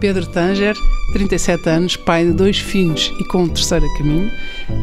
[0.00, 0.74] Pedro Tanger,
[1.12, 4.32] 37 anos, pai de dois filhos e com um terceiro a caminho,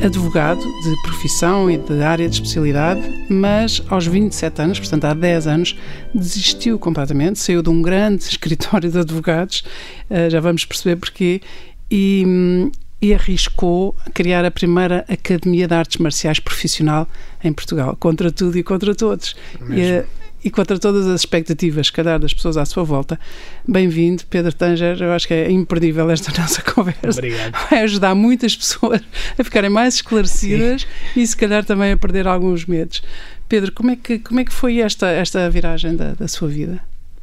[0.06, 5.48] advogado de profissão e de área de especialidade, mas aos 27 anos, portanto há 10
[5.48, 5.80] anos,
[6.14, 9.64] desistiu completamente, saiu de um grande escritório de advogados,
[10.08, 11.42] eh, já vamos perceber porquê,
[11.90, 12.70] e,
[13.02, 17.08] e arriscou criar a primeira Academia de Artes Marciais profissional
[17.44, 19.36] em Portugal, contra tudo e contra todos.
[19.72, 20.06] E,
[20.48, 23.20] e contra todas as expectativas, calhar, das pessoas à sua volta.
[23.68, 24.98] Bem-vindo, Pedro Tanger.
[25.02, 27.20] Eu acho que é imperdível esta nossa conversa.
[27.20, 27.52] Obrigado.
[27.70, 29.02] Vai ajudar muitas pessoas
[29.38, 30.84] a ficarem mais esclarecidas
[31.14, 31.20] Sim.
[31.20, 33.04] e, se calhar, também a perder alguns medos.
[33.50, 36.80] Pedro, como é que, como é que foi esta, esta viragem da, da sua vida?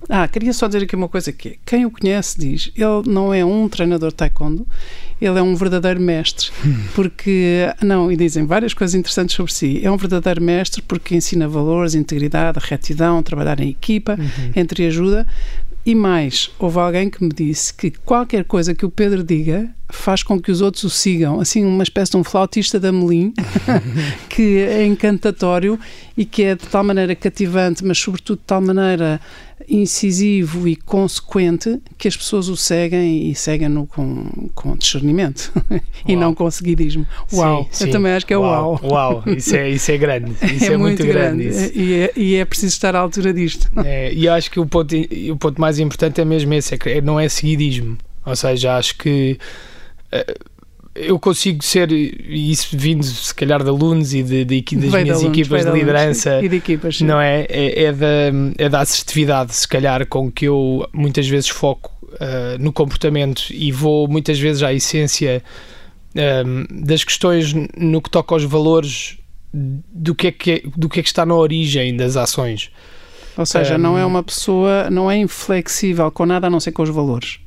[0.09, 3.33] Ah, queria só dizer aqui uma coisa que é, quem o conhece diz, ele não
[3.33, 4.67] é um treinador de taekwondo,
[5.21, 6.51] ele é um verdadeiro mestre,
[6.95, 11.49] porque, não, e dizem várias coisas interessantes sobre si, é um verdadeiro mestre porque ensina
[11.49, 14.53] valores, integridade, retidão, trabalhar em equipa, uhum.
[14.55, 15.27] entre ajuda,
[15.87, 20.23] e mais, houve alguém que me disse que qualquer coisa que o Pedro diga faz
[20.23, 23.35] com que os outros o sigam, assim uma espécie de um flautista da Melim,
[24.31, 25.79] que é encantatório
[26.17, 29.21] e que é de tal maneira cativante, mas sobretudo de tal maneira
[29.69, 35.53] incisivo e consequente que as pessoas o seguem e seguem-no com, com discernimento
[36.07, 37.07] e não com seguidismo.
[37.33, 37.65] Uau!
[37.65, 37.85] Sim, sim.
[37.87, 38.79] Eu também acho que é uau.
[38.83, 38.93] Uau!
[38.93, 39.25] uau.
[39.27, 40.33] Isso, é, isso é grande.
[40.55, 41.45] Isso é, é muito, muito, grande.
[41.45, 41.79] grande.
[41.79, 43.71] E, é, e é preciso estar à altura disto.
[43.85, 47.01] É, e acho que o ponto, o ponto mais importante é mesmo esse: é que
[47.03, 47.99] não é seguidismo.
[48.25, 49.39] Ou seja, acho que.
[50.11, 50.54] Uh,
[50.95, 55.03] eu consigo ser, e isso vindo se calhar de alunos e de, de, das vai
[55.03, 57.05] minhas de alunos, equipas de, de liderança, e de equipas, sim.
[57.05, 57.47] não é?
[57.49, 58.07] É, é, da,
[58.59, 63.73] é da assertividade, se calhar, com que eu muitas vezes foco uh, no comportamento e
[63.73, 65.43] vou muitas vezes à essência
[66.15, 69.19] um, das questões no que toca aos valores
[69.53, 72.71] do que, é que é, do que é que está na origem das ações.
[73.37, 76.71] Ou seja, um, não é uma pessoa, não é inflexível com nada a não ser
[76.71, 77.41] com os valores.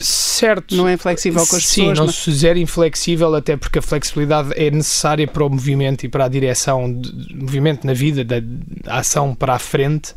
[0.00, 0.74] Certo.
[0.74, 1.96] Não é flexível com as Sim, pessoas.
[1.96, 2.14] Sim, não mas...
[2.16, 6.28] se zero inflexível, até porque a flexibilidade é necessária para o movimento e para a
[6.28, 10.14] direção de movimento na vida, da, da ação para a frente.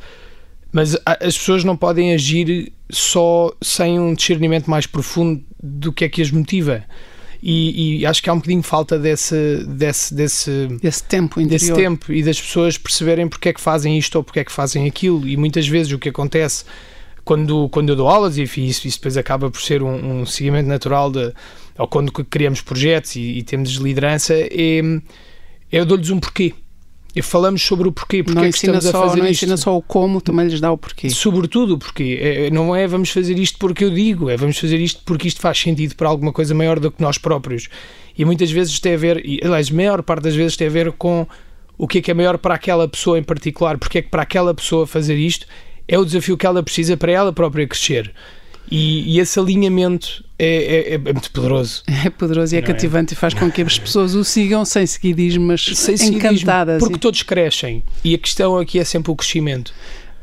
[0.72, 6.10] Mas as pessoas não podem agir só sem um discernimento mais profundo do que é
[6.10, 6.84] que as motiva.
[7.46, 11.60] E, e, acho que há um bocadinho falta desse, desse, desse, desse tempo interior.
[11.60, 14.52] desse tempo e das pessoas perceberem porque é que fazem isto ou porque é que
[14.52, 15.28] fazem aquilo.
[15.28, 16.64] E muitas vezes o que acontece
[17.24, 20.68] quando, quando eu dou aulas, e isso, isso depois acaba por ser um, um seguimento
[20.68, 21.34] natural de,
[21.78, 24.82] ou quando criamos projetos e, e temos liderança, é,
[25.72, 26.54] eu dou-lhes um porquê.
[27.16, 29.44] E falamos sobre o porquê, porque não é que estamos só, a fazer não isto.
[29.44, 31.12] ensina só o como, também lhes dá o porquê.
[31.12, 32.18] Sobretudo o porquê.
[32.20, 35.40] É, não é vamos fazer isto porque eu digo, é vamos fazer isto porque isto
[35.40, 37.70] faz sentido para alguma coisa maior do que nós próprios.
[38.18, 40.72] E muitas vezes tem a ver, e, aliás, a maior parte das vezes tem a
[40.72, 41.28] ver com
[41.78, 44.24] o que é que é maior para aquela pessoa em particular, porque é que para
[44.24, 45.46] aquela pessoa fazer isto
[45.88, 48.14] é o desafio que ela precisa para ela própria crescer.
[48.72, 51.84] E, e esse alinhamento é, é, é, muito poderoso.
[52.06, 52.72] É poderoso e é Não é?
[52.74, 53.16] cativante é?
[53.16, 56.80] e faz com que as pessoas o sigam sem seguidismo, mas sem encantadas.
[56.80, 57.00] Porque e...
[57.00, 59.74] todos crescem e a questão aqui é sempre o crescimento.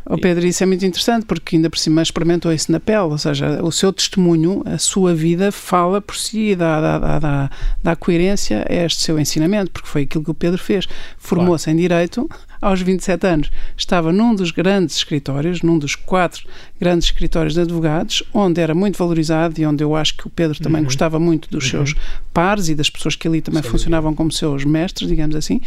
[0.06, 3.18] Oh Pedro, isso é muito interessante porque ainda por cima experimentou isso na pele, ou
[3.18, 7.50] seja, o seu testemunho, a sua vida fala por si e dá, dá, dá,
[7.82, 10.86] dá, coerência a este seu ensinamento, porque foi aquilo que o Pedro fez.
[11.18, 11.78] Formou-se claro.
[11.78, 12.30] em Direito
[12.60, 13.50] aos 27 anos.
[13.76, 16.46] Estava num dos grandes escritórios, num dos quatro
[16.78, 20.58] grandes escritórios de advogados, onde era muito valorizado e onde eu acho que o Pedro
[20.60, 20.86] também uhum.
[20.86, 21.70] gostava muito dos uhum.
[21.70, 21.94] seus
[22.32, 25.60] pares e das pessoas que ali também funcionavam como seus mestres, digamos assim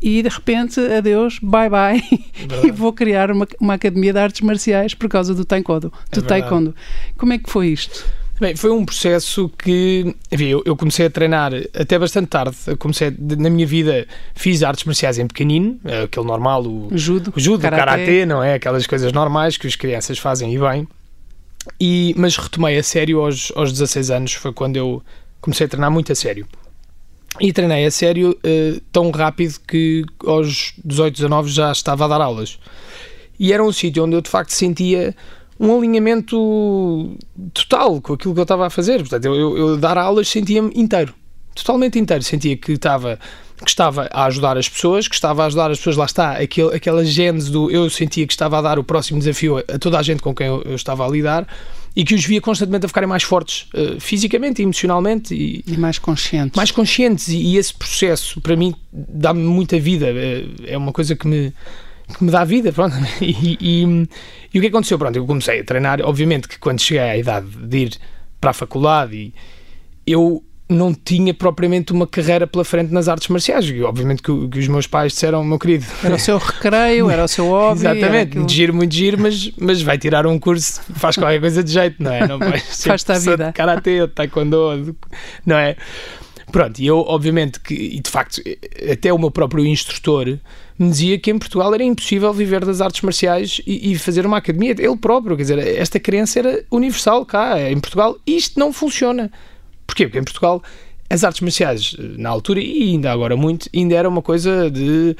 [0.00, 2.02] e de repente, adeus, bye bye,
[2.62, 5.92] é e vou criar uma, uma academia de artes marciais por causa do taekwondo.
[6.12, 6.74] Do é taekwondo.
[7.16, 8.04] Como é que foi isto?
[8.40, 12.56] Bem, foi um processo que, enfim, eu, eu, comecei a treinar até bastante tarde.
[12.68, 17.32] Eu comecei, na minha vida, fiz artes marciais em pequenino, é aquele normal, o judo,
[17.36, 18.24] o judo karatê.
[18.24, 18.54] não é?
[18.54, 20.86] Aquelas coisas normais que as crianças fazem e bem.
[21.80, 25.02] E, mas retomei a sério aos, aos 16 anos, foi quando eu
[25.40, 26.46] comecei a treinar muito a sério.
[27.40, 32.20] E treinei a sério uh, tão rápido que aos 18, 19 já estava a dar
[32.20, 32.58] aulas.
[33.38, 35.14] E era um sítio onde eu de facto sentia
[35.60, 37.16] um alinhamento
[37.52, 38.98] total com aquilo que eu estava a fazer.
[38.98, 41.14] Portanto, eu, eu, eu dar aulas sentia-me inteiro,
[41.54, 42.22] totalmente inteiro.
[42.22, 43.18] Sentia que estava,
[43.64, 46.74] que estava a ajudar as pessoas, que estava a ajudar as pessoas, lá está, aquele,
[46.74, 50.02] aquela gênese do eu sentia que estava a dar o próximo desafio a, toda a
[50.02, 51.46] gente com quem eu, eu estava a lidar
[51.98, 55.76] e que os via constantemente a ficarem mais fortes uh, fisicamente e emocionalmente e, e,
[55.76, 56.56] mais conscientes.
[56.56, 60.06] Mais conscientes, e, e esse processo, para mim, dá-me muita vida.
[60.06, 61.52] É, é uma coisa que me,
[62.16, 62.94] que me dá vida, pronto.
[63.20, 64.08] E, e,
[64.54, 64.96] e, o que aconteceu?
[64.96, 67.98] Pronto, eu comecei a treinar, obviamente que quando cheguei à idade de ir
[68.40, 69.34] para a faculdade, e
[70.06, 73.64] eu não tinha propriamente uma carreira pela frente nas artes marciais.
[73.66, 75.86] E, obviamente que, que, os meus pais disseram, meu querido.
[76.04, 77.80] Era o seu recreio, era o seu hobby.
[77.80, 78.48] Exatamente, aquilo...
[78.48, 82.12] giro, muito giro, mas, mas vai tirar um curso, faz qualquer coisa de jeito, não
[82.12, 82.26] é?
[82.26, 83.46] Não vai Faz-te a vida.
[83.46, 84.94] De karatê, de taekwondo,
[85.46, 85.76] não é?
[86.52, 88.42] Pronto, e eu, obviamente, que, e de facto,
[88.90, 90.38] até o meu próprio instrutor
[90.78, 94.38] me dizia que em Portugal era impossível viver das artes marciais e, e fazer uma
[94.38, 94.70] academia.
[94.70, 98.16] Ele próprio, quer dizer, esta crença era universal cá, em Portugal.
[98.26, 99.30] Isto não funciona.
[99.88, 100.06] Porquê?
[100.06, 100.62] Porque em Portugal
[101.10, 105.16] as artes marciais, na altura, e ainda agora muito, ainda era uma coisa de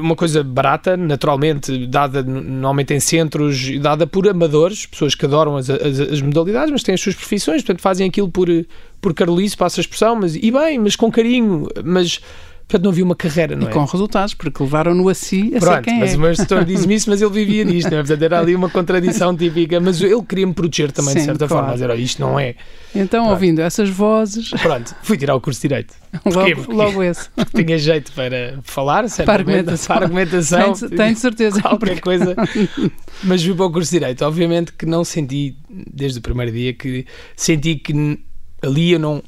[0.00, 5.68] uma coisa barata, naturalmente, dada normalmente em centros, dada por amadores, pessoas que adoram as,
[5.68, 8.48] as, as, modalidades, mas têm as suas profissões, portanto fazem aquilo por,
[9.02, 12.20] por carolice, passa a expressão, mas, e bem, mas com carinho, mas
[12.68, 13.72] Portanto, não havia uma carreira, não e é?
[13.72, 16.16] com resultados, porque levaram-no a si a Pronto, quem mas é.
[16.18, 18.00] o gestor diz-me isso, mas ele vivia nisto, não é?
[18.00, 21.62] Portanto, era ali uma contradição típica, mas ele queria-me proteger também, Sim, de certa claro.
[21.62, 22.56] forma, dizer, oh, isto não é.
[22.92, 23.34] Então, Pronto.
[23.34, 24.50] ouvindo essas vozes...
[24.50, 25.94] Pronto, fui tirar o curso de Direito.
[26.24, 27.28] Logo, porque, logo esse.
[27.34, 29.96] Porque tinha jeito para falar, para argumentação.
[29.96, 30.72] Para argumentação.
[30.72, 31.60] Tenho, tenho certeza.
[31.60, 32.34] Qualquer coisa.
[33.22, 34.24] Mas fui para o curso de Direito.
[34.24, 37.04] Obviamente que não senti, desde o primeiro dia, que
[37.36, 38.18] senti que
[38.62, 39.22] ali eu não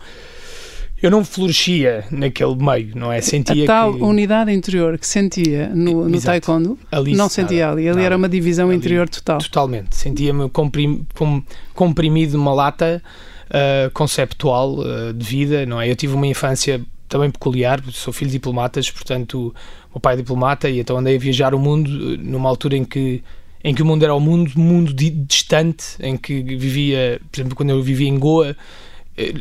[1.03, 3.21] eu não florescia naquele meio, não é?
[3.21, 4.03] Sentia a tal que...
[4.03, 7.89] unidade interior que sentia no, no taekwondo, ali, não sentia nada, ali.
[7.89, 9.39] Ali nada, era uma divisão interior total.
[9.39, 9.97] Totalmente.
[9.97, 11.43] Sentia-me comprim, com,
[11.75, 13.03] comprimido numa lata
[13.49, 15.91] uh, conceptual uh, de vida, não é?
[15.91, 19.55] Eu tive uma infância também peculiar, sou filho de diplomatas, portanto,
[19.91, 22.77] o meu pai é diplomata e então andei a viajar o mundo uh, numa altura
[22.77, 23.23] em que
[23.62, 27.71] em que o mundo era o mundo, mundo distante, em que vivia, por exemplo, quando
[27.71, 28.56] eu vivia em Goa,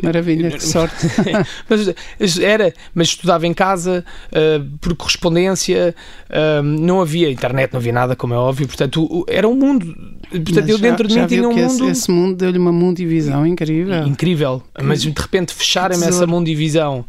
[0.04, 1.08] Maravilha, que sorte.
[1.70, 5.96] mas era, mas estudava em casa, uh, por correspondência,
[6.30, 9.86] uh, não havia internet, não havia nada, como é óbvio, portanto, era um mundo.
[10.30, 11.90] Portanto, mas eu dentro já, de mim tinha um mundo.
[11.90, 14.04] Esse, esse mundo deu-lhe uma mundivisão incrível.
[14.06, 17.06] Incrível, mas de repente fecharem-me essa mundivisão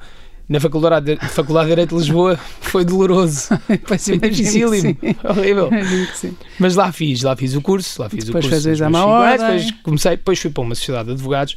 [0.48, 3.48] na Faculdade de, Faculdade de Direito de Lisboa foi doloroso.
[3.84, 4.96] foi dificílimo.
[5.24, 5.70] Horrível.
[6.58, 8.64] Mas lá fiz, lá fiz o curso, lá fiz depois o curso.
[8.64, 9.36] Depois fez a hora.
[9.36, 11.54] Depois comecei, depois fui para uma sociedade de advogados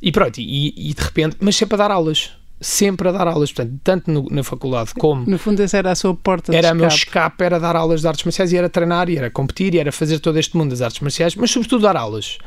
[0.00, 3.52] e pronto, e, e de repente, mas sempre a dar aulas sempre a dar aulas,
[3.52, 5.24] portanto, tanto no, na faculdade como.
[5.28, 8.00] No fundo, essa era a sua porta de Era o meu escape, era dar aulas
[8.00, 10.70] de artes marciais e era treinar, e era competir, e era fazer todo este mundo
[10.70, 12.38] das artes marciais, mas sobretudo dar aulas.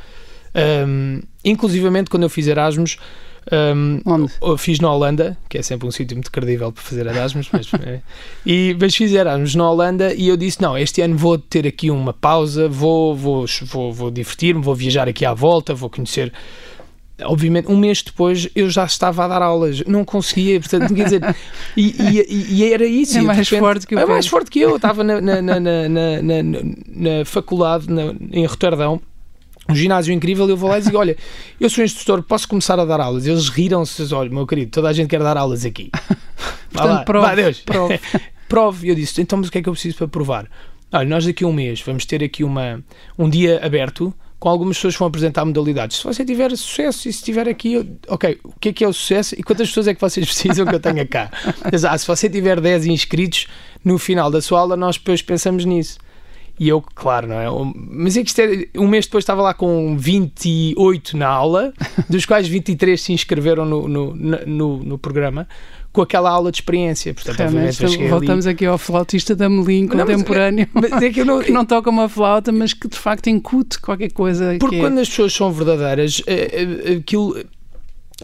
[0.85, 2.97] Um, inclusivamente, quando eu fiz Erasmus,
[3.51, 4.31] um, Onde?
[4.57, 8.01] Fiz na Holanda, que é sempre um sítio muito credível para fazer Erasmus, mas, é,
[8.45, 11.89] e, mas fiz Erasmus na Holanda e eu disse: Não, este ano vou ter aqui
[11.89, 16.31] uma pausa, vou, vou, vou, vou divertir-me, vou viajar aqui à volta, vou conhecer
[17.23, 21.35] obviamente, um mês depois eu já estava a dar aulas, não conseguia, portanto, quer dizer,
[21.77, 23.17] e, e, e era isso.
[23.17, 25.41] É mais repente, forte que o É mais forte que eu, eu estava na, na,
[25.41, 26.43] na, na, na,
[26.87, 27.87] na faculdade
[28.31, 29.01] em Roterdão
[29.71, 31.17] um ginásio incrível, eu vou lá e digo: Olha,
[31.59, 33.25] eu sou instrutor, posso começar a dar aulas?
[33.25, 35.89] Eles riram-se, olha, meu querido, toda a gente quer dar aulas aqui.
[36.71, 37.59] Portanto, lá, prove, vá, Deus.
[37.61, 37.99] Prove.
[38.47, 38.87] prove.
[38.87, 40.47] E eu disse: Então, mas o que é que eu preciso para provar?
[40.91, 42.83] Olha, nós daqui a um mês vamos ter aqui uma,
[43.17, 45.97] um dia aberto com algumas pessoas que vão apresentar modalidades.
[45.97, 47.77] Se você tiver sucesso e se tiver aqui,
[48.07, 50.65] ok, o que é que é o sucesso e quantas pessoas é que vocês precisam
[50.65, 51.29] que eu tenha cá?
[51.71, 53.47] Mas, ah, se você tiver 10 inscritos
[53.85, 55.99] no final da sua aula, nós depois pensamos nisso.
[56.59, 57.73] E eu, claro, não é?
[57.75, 61.73] Mas é que isto é, um mês depois estava lá com 28 na aula,
[62.09, 65.47] dos quais 23 se inscreveram no, no, no, no programa
[65.91, 67.13] com aquela aula de experiência.
[67.13, 68.53] Portanto, Realmente, voltamos ali...
[68.53, 71.39] aqui ao flautista da Melim contemporâneo, mas, mas é que, não...
[71.43, 74.55] que, não, toca uma flauta, mas que de facto incute qualquer coisa.
[74.59, 75.01] Porque é quando é...
[75.01, 77.35] as pessoas são verdadeiras, é, é, aquilo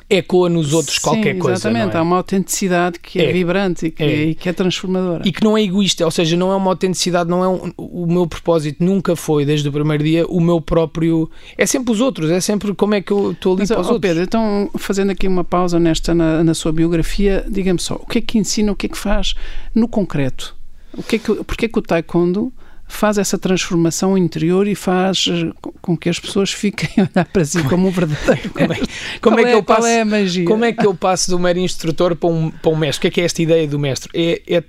[0.09, 1.57] ecoa nos outros Sim, qualquer coisa.
[1.69, 1.99] Exatamente, é?
[1.99, 4.25] há uma autenticidade que é, é vibrante e que é.
[4.25, 4.53] e que é.
[4.53, 5.27] transformadora.
[5.27, 8.05] E que não é egoísta, ou seja, não é uma autenticidade, não é um, o
[8.05, 11.29] meu propósito, nunca foi, desde o primeiro dia, o meu próprio.
[11.57, 13.87] É sempre os outros, é sempre como é que eu estou ali Mas, para os
[13.87, 14.09] oh, outros.
[14.09, 18.19] Pedro, então, fazendo aqui uma pausa nesta, na, na sua biografia, diga-me só, o que
[18.19, 19.35] é que ensina, o que é que faz
[19.73, 20.55] no concreto?
[20.97, 22.51] O que é que, porque é que o taekwondo
[22.87, 25.51] faz essa transformação interior e faz eh,
[25.81, 28.79] com que as pessoas fiquem a olhar para si como um verdadeiro como é,
[29.21, 30.45] como é que é, eu passo, é a magia?
[30.45, 32.99] Como é que eu passo do mero instrutor para um, para um mestre?
[32.99, 34.09] O que é que é esta ideia do mestre?
[34.13, 34.63] É, é,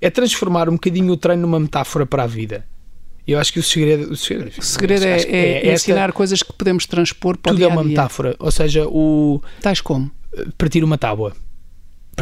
[0.00, 2.66] é transformar um bocadinho o treino numa metáfora para a vida.
[3.26, 6.42] Eu acho que o segredo, o segredo, o segredo é, é, é, ensinar esta, coisas
[6.42, 8.34] que podemos transpor para tudo o dia é uma metáfora.
[8.38, 10.10] Ou seja, o tais como
[10.58, 11.32] partir uma tábua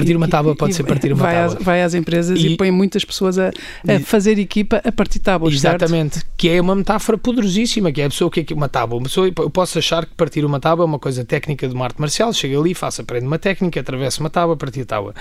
[0.01, 1.57] Partir uma tábua pode e ser partir uma vai tábua.
[1.59, 3.51] Às, vai às empresas e, E- põe muitas pessoas a,
[3.89, 5.83] a fazer equipa a partir tábuas, certo?
[5.83, 8.99] Exatamente, que é uma metáfora poderosíssima, que é a pessoa que é uma tábua.
[8.99, 11.85] Uma pessoa, eu posso achar que partir uma tábua é uma coisa técnica de uma
[11.85, 15.15] arte marcial, chega ali, faço, aprende uma técnica, atravesso uma tábua, partir a tábua.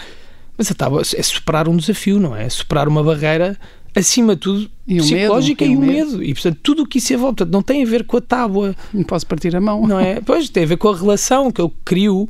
[0.58, 2.46] Mas a tábua é superar um desafio, não é?
[2.46, 3.58] É superar uma barreira,
[3.96, 6.24] acima de tudo, E psicológica medo, e o o medo.
[6.24, 8.76] E portanto, tudo o que isso envolve, portanto, não tem a ver com a tábua,
[8.94, 9.88] Não posso partir a mão.
[9.88, 10.20] não é?
[10.26, 12.28] Pois tem a ver com a relação que eu crio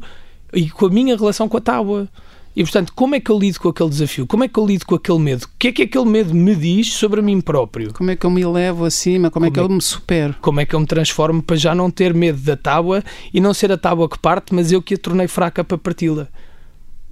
[0.54, 2.08] e com a minha relação com a tábua.
[2.56, 4.28] E portanto, como é que eu lido com aquele desafio?
[4.28, 5.44] Como é que eu lido com aquele medo?
[5.44, 7.94] O que é que aquele medo me diz sobre mim próprio?
[7.94, 9.30] Como é que eu me levo acima?
[9.32, 10.36] Como, é que Como é eu me supero?
[10.42, 13.04] como é que eu me transformo para já não ter medo da tábua
[13.34, 16.28] e não ser a tábua que parte, mas eu que a tornei fraca para parti-la.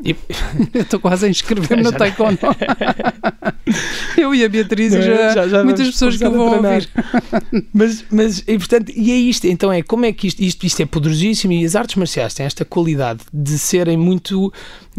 [0.04, 0.16] E-
[0.74, 2.38] Eu estou quase a inscrever-me no taekwondo.
[4.18, 6.90] eu e a Beatriz e Não já, Já- já muitas pessoas que vão ouvir.
[7.74, 10.82] mas, mas e, portanto, e é isto, então é como é que isto, isto, isto
[10.82, 14.52] é poderosíssimo e as artes marciais têm esta qualidade de serem muito,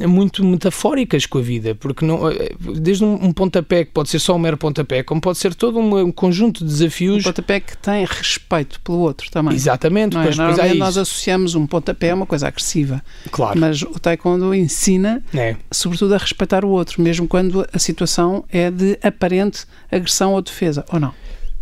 [0.07, 4.19] muito metafóricas com a vida, porque não, eh, desde um, um pontapé que pode ser
[4.19, 7.25] só um mero pontapé, como pode ser todo um, um conjunto de Um desafios.
[7.25, 9.55] pontapé que tem respeito pelo outro também.
[9.55, 10.25] Exatamente, Não é?
[10.25, 11.01] pois, pois é nós isso.
[11.01, 15.57] associamos um pontapé a uma coisa agressiva, Claro, mas o taekwondo ensina, é.
[15.71, 20.85] sobretudo, a respeitar o outro, mesmo quando a situação é de aparente agressão ou defesa,
[20.93, 21.13] ou não?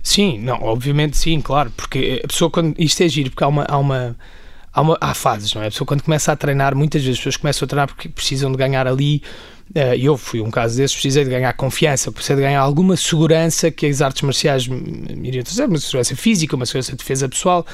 [0.02, 2.74] Sim, não, obviamente sim, claro, porque a pessoa quando.
[2.78, 3.64] Isto é giro, porque há uma.
[3.68, 4.16] Há uma
[4.76, 5.68] Há, uma, há fases, não é?
[5.68, 8.52] A pessoa quando começa a treinar, muitas vezes as pessoas começam a treinar porque precisam
[8.52, 9.22] de ganhar ali.
[9.74, 13.70] eh, eu fui um caso desses, precisei de ganhar confiança, precisei de ganhar alguma segurança
[13.70, 17.64] que as artes marciais me iriam trazer, uma segurança física, uma segurança de defesa pessoal.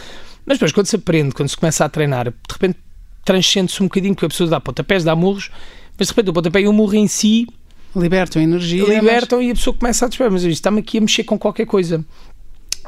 [0.46, 2.78] Mas depois, quando se aprende, quando se começa a treinar, de repente
[3.24, 5.50] transcende-se um bocadinho, porque a pessoa dá pontapés, dá murros,
[5.98, 7.46] mas de repente o pontapé e o murro em si
[7.94, 8.84] Libertam energia.
[9.00, 11.66] libertam e a pessoa começa a despertar, mas isto está-me aqui a mexer com qualquer
[11.66, 12.04] coisa.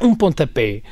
[0.00, 0.82] Um pontapé,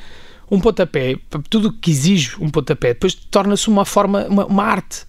[0.52, 1.16] um pontapé,
[1.48, 5.06] tudo o que exige um pontapé, depois torna-se uma forma, uma, uma arte.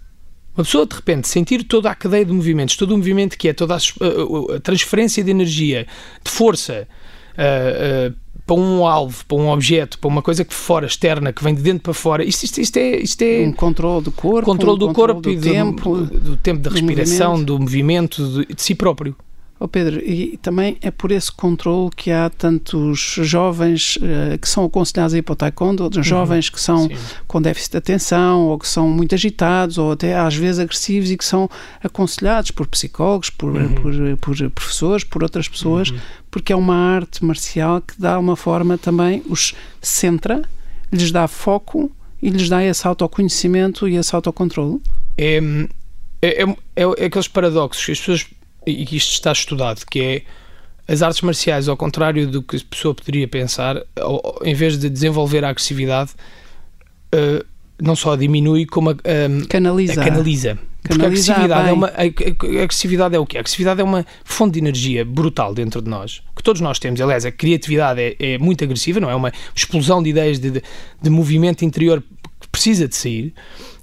[0.56, 3.54] Uma pessoa de repente sentir toda a cadeia de movimentos, todo o movimento que é,
[3.54, 5.86] toda a, a- transferência de energia,
[6.24, 6.88] de força,
[7.38, 7.44] ah,
[8.12, 8.14] ah,
[8.46, 11.62] para um alvo, para um objeto, para uma coisa que fora, externa, que vem de
[11.62, 14.80] dentro para fora, isto, isto, isto é, isto é Um controle do corpo, controle um
[14.80, 15.98] do controle corpo do e do tempo.
[15.98, 17.46] do, do tempo da respiração, movimento.
[17.48, 19.16] do movimento, de si próprio.
[19.66, 24.66] Oh Pedro, e também é por esse controle que há tantos jovens eh, que são
[24.66, 26.90] aconselhados a ir para o taekwondo, outros jovens que são Uhum.
[26.90, 27.16] Sim.
[27.26, 31.16] com déficit de atenção ou que são muito agitados ou até às vezes agressivos e
[31.16, 31.50] que são
[31.82, 33.76] aconselhados por psicólogos, por, Uhum.
[33.76, 35.94] por, por professores, por outras pessoas,
[36.30, 40.42] porque é uma arte marcial que dá uma forma também, os centra,
[40.92, 41.90] lhes dá foco
[42.22, 44.82] e lhes dá esse autoconhecimento e esse autocontrole.
[45.18, 45.40] é,
[46.22, 48.26] é, é, é aqueles paradoxos que as pessoas,
[48.66, 50.22] e que isto está estudado, que é
[50.92, 53.78] as artes marciais, ao contrário do que a pessoa poderia pensar,
[54.44, 56.12] em vez de desenvolver a agressividade,
[57.12, 57.44] eh,
[57.82, 58.96] não só diminui, como a,
[59.50, 60.02] Canaliza.
[60.02, 60.60] a canaliza.
[60.84, 63.38] Porque a agressividade, é uma, a- a agressividade é o quê?
[63.38, 67.00] A agressividade é uma fonte de energia brutal dentro de nós, que todos nós temos.
[67.00, 69.16] Aliás, a criatividade é, é muito agressiva, não é?
[69.16, 70.64] Uma explosão de ideias, de, de,
[71.02, 72.04] de movimento interior
[72.42, 73.34] que precisa de sair.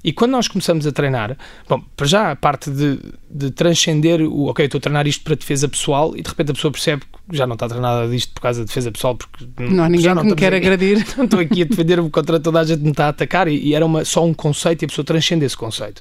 [0.03, 1.37] E quando nós começamos a treinar,
[1.69, 2.99] bom, para já a parte de,
[3.31, 6.55] de transcender o, ok, estou a treinar isto para defesa pessoal e de repente a
[6.55, 9.15] pessoa percebe que já não está a treinar nada disto por causa de defesa pessoal,
[9.15, 11.05] porque Não há ninguém já que me quer aqui- agredir.
[11.19, 13.57] não estou aqui a defender-me contra toda a gente que me está a atacar e,
[13.59, 16.01] e era uma, só um conceito e a pessoa transcende esse conceito.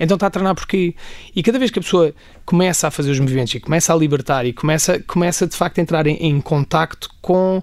[0.00, 0.94] Então está a treinar porquê?
[1.36, 2.12] E cada vez que a pessoa
[2.44, 5.82] começa a fazer os movimentos e começa a libertar e começa, começa de facto a
[5.82, 7.62] entrar em, em contacto com,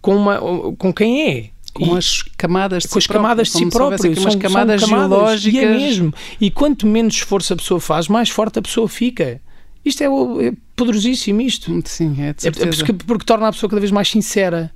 [0.00, 0.38] com, uma,
[0.76, 1.53] com quem é.
[1.74, 4.12] Com E- as camadas de com si as camadas de si próprio, como próprio.
[4.12, 5.54] aqui umas São- são camadas, geológicas.
[5.54, 6.14] E é mesmo.
[6.40, 9.40] E quanto menos esforço a pessoa faz, mais forte a pessoa fica.
[9.84, 11.82] Isto é, é poderosíssimo isto.
[11.84, 14.70] Sim, é de É, é porque, porque torna a pessoa cada vez mais sincera.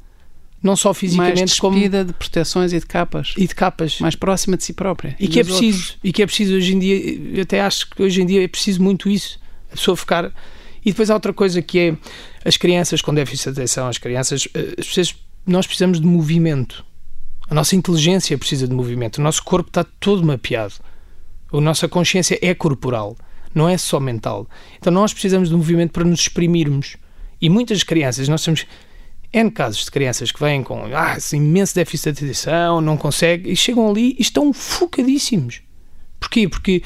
[0.60, 3.32] Não só mais fisicamente como despida de proteções e de capas.
[3.38, 4.00] e de capas.
[4.00, 5.14] mais próxima de si própria.
[5.20, 5.98] E que é preciso, outros.
[6.02, 6.96] e que é preciso hoje em dia,
[7.36, 9.38] eu até acho que hoje em dia é preciso muito isso,
[9.72, 10.32] a pessoa ficar.
[10.84, 11.96] E depois há outra coisa que é
[12.44, 15.14] as crianças com déficit de atenção, as crianças, eh, as pessoas,
[15.46, 16.84] nós precisamos de movimento.
[17.50, 19.18] A nossa inteligência precisa de movimento.
[19.18, 20.74] O nosso corpo está todo mapeado.
[21.52, 23.16] A nossa consciência é corporal,
[23.54, 24.46] não é só mental.
[24.78, 26.96] Então nós precisamos de movimento para nos exprimirmos.
[27.40, 28.66] E muitas crianças, nós temos
[29.32, 33.56] N casos de crianças que vêm com ah, imenso déficit de atenção, não conseguem, e
[33.56, 35.62] chegam ali e estão focadíssimos.
[36.20, 36.48] Porquê?
[36.48, 36.82] Porque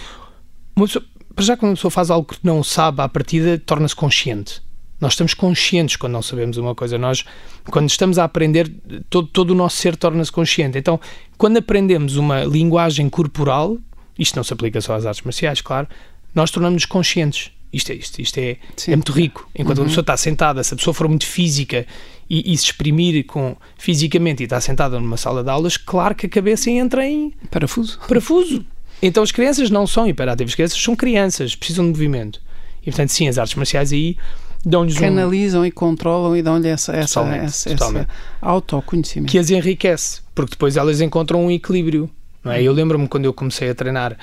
[0.76, 1.04] uma pessoa,
[1.40, 4.62] já quando uma pessoa faz algo que não sabe à partida, torna-se consciente.
[5.02, 6.97] Nós estamos conscientes quando não sabemos uma coisa.
[6.97, 7.25] Nós,
[7.73, 8.73] quando estamos a aprender,
[9.11, 10.78] todo, todo o nosso ser torna-se consciente.
[10.78, 11.00] Então,
[11.37, 13.78] quando aprendemos uma linguagem corporal,
[14.16, 15.88] isto não se aplica só às artes marciais, claro,
[16.32, 17.50] nós tornamos-nos conscientes.
[17.73, 18.92] Isto é, isto, isto é, Sim.
[18.92, 19.49] é muito rico.
[19.59, 21.85] Enquanto uma pessoa está sentada, se a pessoa for muito física
[22.30, 26.26] e, e se exprimir com, fisicamente e está sentada numa sala de aulas, claro que
[26.26, 27.99] a cabeça entra em Parafuso.
[28.06, 28.64] parafuso.
[29.02, 32.40] Então as crianças não são hiperativas, as crianças são crianças, precisam de movimento.
[32.82, 34.16] E portanto, sim, as artes marciais aí
[34.64, 35.00] dão-lhes um...
[35.00, 38.02] Canalizam e controlam e dão-lhe essa, essa, Totalmente, essa, totalmente.
[38.09, 39.31] esse autoconhecimento.
[39.31, 42.09] que as enriquece, porque depois elas encontram um equilíbrio.
[42.45, 42.62] Não é?
[42.62, 44.16] Eu lembro-me quando eu comecei a treinar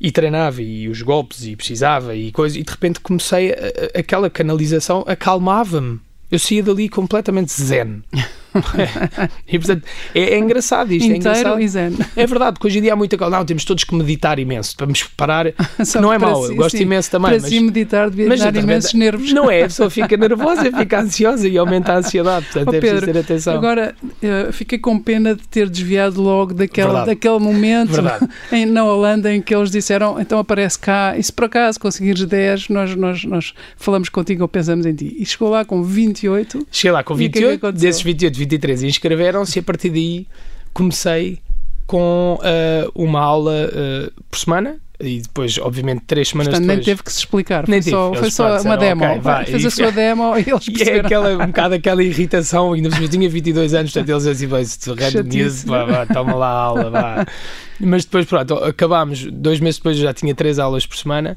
[0.00, 3.98] e treinava e os golpes e precisava e coisa e de repente comecei a- a-
[4.00, 5.98] aquela canalização acalmava-me.
[6.30, 8.02] Eu saía dali completamente zen.
[9.46, 9.84] e portanto
[10.14, 11.60] é, é engraçado isto, é Inteiro engraçado.
[11.60, 11.92] e zen.
[12.16, 13.38] É verdade, porque hoje em dia há muita calma.
[13.38, 15.52] Não, temos todos que meditar imenso para nos preparar.
[15.84, 16.82] Só não é mau, si, eu gosto sim.
[16.84, 17.30] imenso também.
[17.30, 19.32] Para mas, si meditar devia mas dar imensos nervos.
[19.32, 22.46] Não é, a pessoa fica nervosa, fica ansiosa e aumenta a ansiedade.
[22.46, 23.54] Portanto, Oh, é Pedro, ter atenção.
[23.54, 27.06] Agora, eh, fiquei com pena de ter desviado logo daquele, Verdade.
[27.06, 28.28] daquele momento Verdade.
[28.52, 32.24] em, na Holanda em que eles disseram então aparece cá e se por acaso conseguires
[32.24, 35.16] 10, nós, nós, nós falamos contigo ou pensamos em ti.
[35.18, 36.66] E chegou lá com 28.
[36.70, 37.88] Cheguei lá com E o que é que 28, aconteceu?
[37.88, 40.26] desses 28, 23 inscreveram-se e a partir daí
[40.72, 41.38] comecei
[41.86, 46.86] com ah, uma aula ah, por semana e depois, obviamente, três semanas Portanto, nem depois.
[46.86, 47.68] teve que se explicar.
[47.68, 47.96] Nem foi tive.
[47.96, 49.04] só, Eles, foi só uma demo.
[49.04, 49.44] ok, vai.
[49.44, 51.06] Fez E a sua demo e eles E é perceberam.
[51.06, 54.78] aquela, um bocado aquela irritação, ainda eu tinha 22 anos, portanto eles assim, bem, se
[55.22, 57.26] news, vá, vá, toma lá a aula, vá.
[57.78, 61.36] Mas depois, pronto, acabámos, dois meses depois eu já tinha três aulas por semana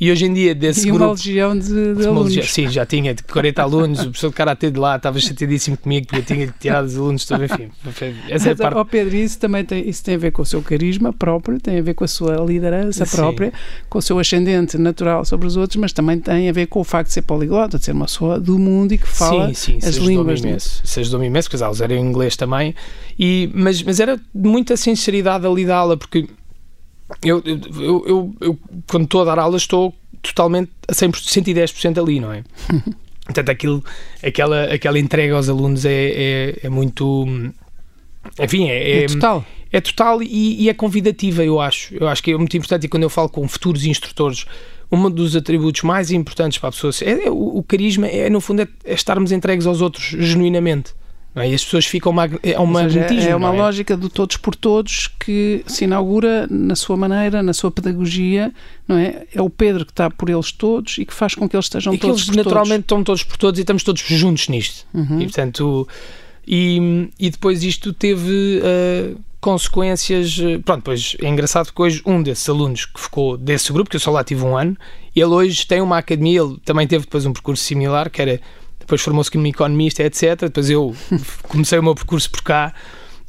[0.00, 1.14] e hoje em dia desse E uma grupo...
[1.14, 4.70] legião de, de Uma legião- Sim, já tinha de 40 alunos, o professor de Karatê
[4.70, 7.68] de lá estava chateadíssimo comigo porque eu tinha tirado os alunos todos, enfim.
[8.28, 8.76] Essa é a parte.
[8.78, 11.78] ó Pedro, isso também tem, isso tem a ver com o seu carisma próprio, tem
[11.78, 13.16] a ver com a sua liderança Sim.
[13.16, 13.52] própria,
[13.88, 16.84] com o seu ascendente natural sobre os outros, mas também tem a ver com o
[16.84, 19.86] facto de ser poliglota, de ser uma pessoa do mundo e que fala sim, sim,
[19.88, 20.40] as línguas.
[20.40, 20.80] imenso.
[20.82, 22.74] Isso ajudou-me imenso, porque as aulas eram em inglês também,
[23.18, 26.26] e, mas, mas era de muita sinceridade ali da aula, porque
[27.24, 32.20] eu, eu, eu, eu- quando estou a dar aulas, estou totalmente a 100%, 110% ali,
[32.20, 32.42] não é?
[33.24, 33.84] Portanto, aquilo,
[34.22, 37.26] aquela, aquela entrega aos alunos é, é, é muito.
[38.38, 39.44] Enfim, é, É total.
[39.72, 41.94] é total e, e é convidativa, eu acho.
[41.94, 44.46] Eu acho que é muito importante e quando eu falo com futuros instrutores,
[44.90, 48.40] um dos atributos mais importantes para a pessoa é, é o, o carisma, é no
[48.40, 50.92] fundo é, é estarmos entregues aos outros genuinamente.
[51.34, 51.50] Não é?
[51.50, 53.28] E as pessoas ficam mag- é um magnetismo.
[53.30, 57.52] é uma não lógica do todos por todos que se inaugura na sua maneira, na
[57.52, 58.52] sua pedagogia,
[58.88, 59.26] não é?
[59.34, 61.94] É o Pedro que está por eles todos e que faz com que eles estejam
[61.94, 64.86] E que todos eles por naturalmente estão todos por todos e estamos todos juntos nisto.
[64.92, 65.10] todos.
[65.10, 65.20] Uhum.
[65.20, 65.88] E portanto,
[66.46, 70.36] e, e depois isto teve uh, consequências.
[70.38, 73.96] uh, Pronto, pois é engraçado porque hoje um desses alunos que ficou desse grupo, que
[73.96, 74.76] eu só lá tive um ano,
[75.14, 78.40] ele hoje tem uma academia, ele também teve depois um percurso similar, que era
[78.90, 80.40] depois formou-se como economista, etc.
[80.42, 80.94] Depois eu
[81.48, 82.74] comecei o meu percurso por cá.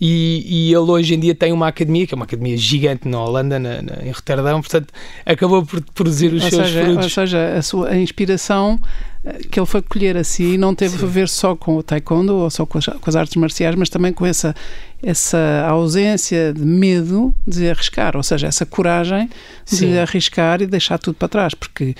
[0.03, 3.23] E, e ele hoje em dia tem uma academia, que é uma academia gigante na
[3.23, 4.91] Holanda, na, na- em Roterdão, portanto
[5.23, 7.03] acabou por produzir os Ou seus seja, frutos.
[7.03, 8.79] ou seja, a sua a inspiração
[9.23, 11.05] eh, que ele foi colher a si não teve Sim.
[11.05, 13.89] a ver só com o taekwondo ou só com as, com as artes marciais, mas
[13.89, 14.55] também com essa,
[15.03, 19.29] essa ausência de medo de arriscar, ou seja, essa coragem
[19.69, 19.97] de Sim.
[19.99, 21.93] arriscar e deixar tudo para trás, porque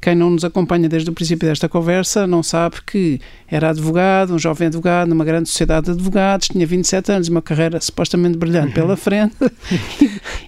[0.00, 4.38] quem não nos acompanha desde o princípio desta conversa não sabe que era advogado, um
[4.38, 8.96] jovem advogado numa grande sociedade de advogados, tinha 27 anos, uma carreira supostamente brilhante pela
[8.96, 9.34] frente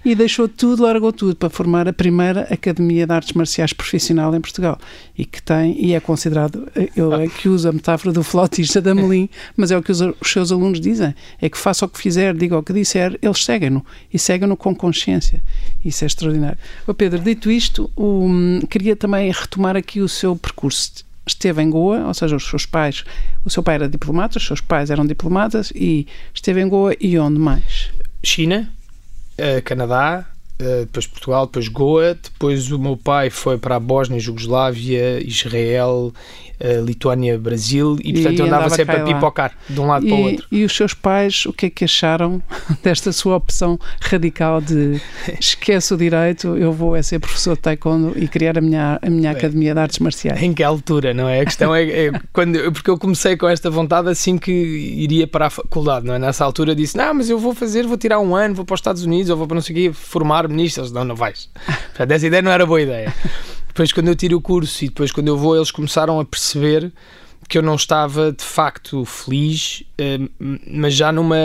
[0.05, 4.41] e, deixou tudo, largou tudo para formar a primeira Academia de Artes Marciais Profissional em
[4.41, 4.79] Portugal
[5.17, 8.95] e que tem, e é considerado, eu é que uso a metáfora do flautista da
[8.95, 11.99] Melim, mas é o que os, os seus alunos dizem, é que faça o que
[11.99, 15.43] fizer, diga o que disser, eles seguem-no e seguem-no com consciência.
[15.85, 16.59] Isso é extraordinário.
[16.87, 21.07] Ô Pedro, dito isto, o- queria também retomar aqui o seu percurso.
[21.27, 23.05] Esteve em Goa, ou seja, os seus pais,
[23.45, 27.19] o seu pai era diplomata, os seus pais eram diplomatas e esteve em Goa e
[27.19, 27.91] onde mais?
[28.23, 28.73] China,
[29.37, 30.27] eh, Canadá,
[30.59, 36.13] eh, depois Portugal, depois Goa, depois o meu pai foi para a Bósnia, Jugoslávia, Israel,
[36.61, 39.15] eh, Lituânia, Brasil e portanto E eu andava andava sempre a e lá.
[39.15, 40.47] pipocar de um lado para o E, outro.
[40.51, 42.43] e os seus pais, o que é que acharam
[42.83, 45.01] desta sua opção radical de
[45.41, 49.11] esquece o direito, eu vou é ser professor de taekwondo e criar a minha, a
[49.11, 50.43] minha Bem, academia de artes marciais?
[50.43, 51.41] Em que altura, não é?
[51.41, 55.47] A questão é, é quando porque eu comecei com esta vontade assim que iria para
[55.47, 56.19] a faculdade, não é?
[56.19, 58.81] Nessa altura disse: Não, mas eu vou fazer, vou tirar um ano, vou para os
[58.81, 60.81] Estados Unidos ou vou para não sei o quê, formar-me nisto.
[60.81, 61.49] Eles, não, não vais.
[61.89, 63.13] Portanto, essa ideia não era boa ideia.
[63.79, 66.93] Depois, quando eu tiro o curso e depois, quando eu vou, eles começaram a perceber
[67.49, 70.19] que eu não estava de facto feliz, eh,
[70.67, 71.37] mas já numa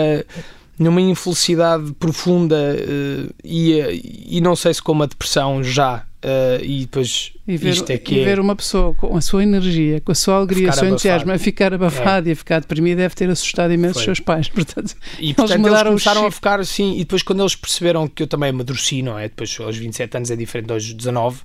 [0.78, 6.60] numa infelicidade profunda eh, e, eh, e não sei se com uma depressão já eh,
[6.62, 9.42] e depois E ver, isto é que e é ver uma pessoa com a sua
[9.42, 10.94] energia, com a sua alegria, o seu abafado.
[10.94, 14.48] entusiasmo a ficar abafado e a ficar deprimido deve ter assustado imenso os seus pais.
[14.54, 18.08] Portanto, E portanto eles, mudaram o começaram a ficar assim, e depois quando eles perceberam
[18.08, 19.28] que eu também amadureci, não é?
[19.28, 21.42] Depois aos 27 anos é diferente aos 19,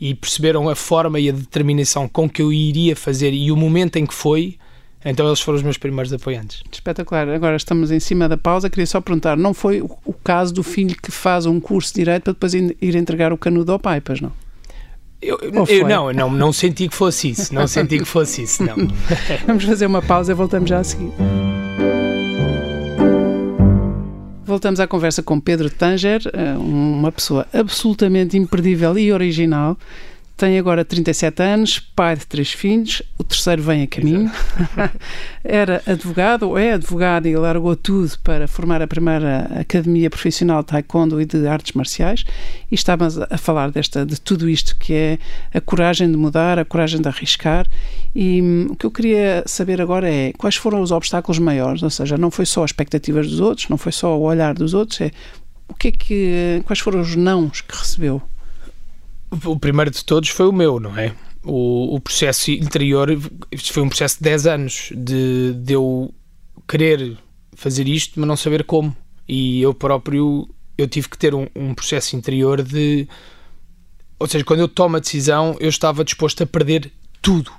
[0.00, 3.96] e perceberam a forma e a determinação com que eu iria fazer e o momento
[3.96, 4.58] em que foi,
[5.08, 6.64] Então eles foram os meus primeiros apoiantes.
[6.70, 7.28] Espetacular.
[7.28, 8.68] Agora estamos em cima da pausa.
[8.68, 12.24] Queria só perguntar: não foi o, caso do filho que faz um curso de direito
[12.24, 14.32] para depois ir entregar o canudo ao pai, pois não?
[15.22, 17.54] Eu, eu não, não, não senti que fosse isso.
[17.54, 18.74] Não senti que fosse isso, não.
[19.46, 21.10] Vamos fazer uma pausa e voltamos já a seguir.
[24.44, 29.76] Voltamos à conversa com Pedro Tanger, eh, uma pessoa absolutamente imperdível e original
[30.36, 34.30] tem agora 37 anos, pai de três filhos, o terceiro vem a caminho.
[35.42, 40.68] Era advogado, ou é advogado, e largou tudo para formar a primeira academia profissional de
[40.68, 42.24] taekwondo e de artes marciais.
[42.70, 45.18] E estávamos a falar desta, de tudo isto que é
[45.54, 47.66] a coragem de mudar, a coragem de arriscar.
[48.14, 51.90] E hum, o que eu queria saber agora é quais foram os obstáculos maiores, ou
[51.90, 55.00] seja, não foi só as expectativas dos outros, não foi só o olhar dos outros,
[55.00, 55.10] é
[55.66, 58.22] o que é que, quais foram os nãos que recebeu?
[59.44, 61.12] O primeiro de todos foi o meu, não é?
[61.42, 63.08] O, o processo interior,
[63.62, 66.12] foi um processo de 10 anos de, de eu
[66.68, 67.16] querer
[67.54, 68.96] fazer isto, mas não saber como.
[69.28, 73.08] E eu próprio, eu tive que ter um, um processo interior de.
[74.18, 77.52] Ou seja, quando eu tomo a decisão, eu estava disposto a perder tudo.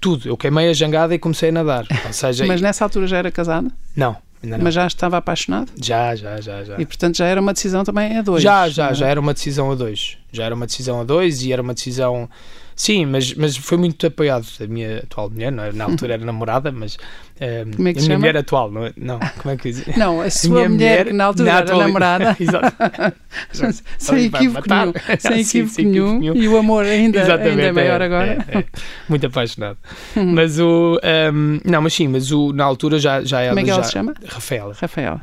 [0.00, 0.28] Tudo.
[0.28, 1.86] Eu queimei a jangada e comecei a nadar.
[2.06, 3.70] Ou seja, mas nessa altura já era casada?
[3.96, 4.16] Não.
[4.60, 5.70] Mas já estava apaixonado?
[5.80, 6.74] Já, já, já, já.
[6.78, 8.42] E portanto já era uma decisão também a dois?
[8.42, 10.18] Já, já, já era uma decisão a dois.
[10.32, 12.28] Já era uma decisão a dois e era uma decisão
[12.76, 14.46] Sim, mas, mas foi muito apoiado.
[14.60, 15.72] A minha atual mulher, é?
[15.72, 16.96] na altura era namorada, mas
[17.40, 18.18] um, como é que a minha chama?
[18.18, 18.92] mulher atual, não, é?
[18.96, 19.96] não, como é que diz?
[19.96, 21.80] Não, a sua a mulher, mulher, que na altura na era atual...
[21.80, 22.36] namorada.
[22.40, 23.82] Exato.
[23.98, 24.92] sem equívoco nenhum.
[25.18, 26.18] Sem equívoco nenhum.
[26.18, 26.36] nenhum.
[26.36, 28.46] E o amor ainda, ainda é maior é, agora.
[28.48, 28.64] É, é.
[29.08, 29.78] Muito apaixonado.
[30.16, 30.98] mas o.
[31.32, 33.50] Um, não, mas sim, mas o, na altura já, já ela.
[33.50, 34.14] Como é que ela já, se chama?
[34.26, 34.74] Rafaela.
[34.80, 35.22] Rafaela.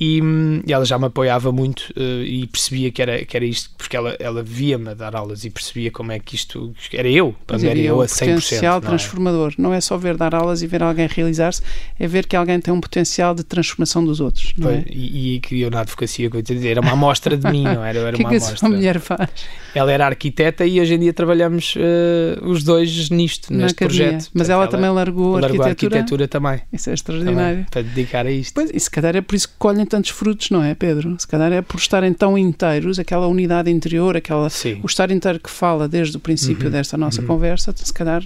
[0.00, 0.22] E,
[0.66, 3.94] e, ela já me apoiava muito uh, e percebia que era, que era isto, porque
[3.94, 7.58] ela, ela via-me a dar aulas e percebia como é que isto era eu, para
[7.58, 8.18] mim era eu a 100%.
[8.18, 8.88] potencial não é?
[8.88, 9.54] transformador.
[9.58, 11.60] Não é só ver dar aulas e ver alguém realizar-se,
[11.98, 14.54] é ver que alguém tem um potencial de transformação dos outros.
[14.56, 14.84] Não é?
[14.88, 16.30] e, e que eu na advocacia,
[16.64, 17.98] era uma amostra de mim, não era?
[17.98, 18.66] era que uma que amostra.
[18.66, 19.28] a mulher faz?
[19.74, 24.08] Ela era arquiteta e hoje em dia trabalhamos uh, os dois nisto, na neste academia.
[24.08, 24.30] projeto.
[24.32, 25.96] Mas ela, ela, também largou, largou a arquitetura?
[25.96, 26.60] a arquitetura também.
[26.72, 27.36] Isso é extraordinário.
[27.36, 28.54] Também, para dedicar a isto.
[28.54, 31.14] Pois, e se calhar é por isso que colhem tantos frutos, não é, Pedro?
[31.18, 34.80] Se calhar é por estarem tão inteiros, aquela unidade interior, aquela, Sim.
[34.82, 37.26] o estar inteiro que fala desde o princípio uhum, desta nossa uhum.
[37.26, 38.22] conversa, se calhar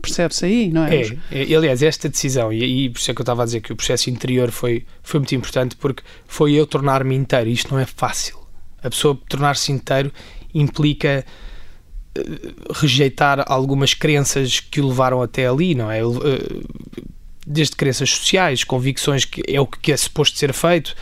[0.00, 1.02] percebe-se aí, não é?
[1.30, 3.60] É, é, aliás, esta decisão, e, e por isso é que eu estava a dizer
[3.60, 7.50] que o processo interior foi, foi muito importante, porque foi eu tornar-me inteiro.
[7.50, 8.38] Isto não é fácil.
[8.82, 10.12] A pessoa tornar-se inteiro
[10.54, 11.24] implica
[12.74, 16.00] rejeitar algumas crenças que o levaram até ali, não é?
[17.50, 20.94] Desde crenças sociais, convicções que é o que é suposto ser feito.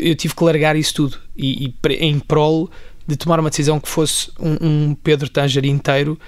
[0.00, 2.70] Eu tive que largar isso tudo e, e em prol
[3.06, 6.18] de tomar uma decisão que fosse um, um Pedro Tanger inteiro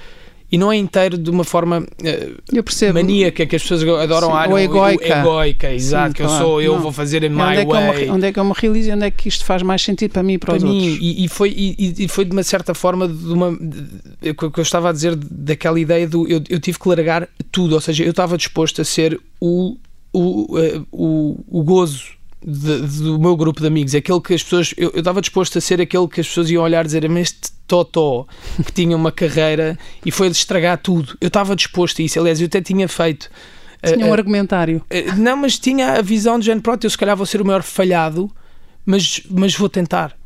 [0.53, 4.47] e não é inteiro de uma forma uh, maníaca que as pessoas adoram Sim, ah,
[4.51, 5.21] ou egoica.
[5.21, 6.35] egoica, exato, Sim, que claro.
[6.35, 6.83] eu sou, eu não.
[6.83, 8.07] vou fazer em my onde é way.
[8.07, 10.13] É onde é que eu me realizo e onde é que isto faz mais sentido
[10.13, 10.99] para mim e para, para os mim, outros?
[11.01, 14.63] E, e foi, e, e, foi de uma certa forma de uma de, que eu
[14.63, 18.11] estava a dizer daquela ideia do eu, eu tive que largar tudo, ou seja, eu
[18.11, 19.79] estava disposto a ser o,
[20.13, 24.75] o, uh, o, o gozo de, do meu grupo de amigos, aquele que as pessoas.
[24.77, 27.23] Eu, eu estava disposto a ser aquele que as pessoas iam olhar e dizer: Mas
[27.23, 28.27] este Totó
[28.65, 31.17] que tinha uma carreira e foi estragar tudo.
[31.21, 32.19] Eu estava disposto a isso.
[32.19, 33.31] Aliás, eu até tinha feito.
[33.85, 34.83] Tinha um uh, argumentário.
[34.91, 37.45] Uh, não, mas tinha a visão de género: pronto, eu se calhar vou ser o
[37.45, 38.31] maior falhado,
[38.85, 40.17] mas, mas vou tentar.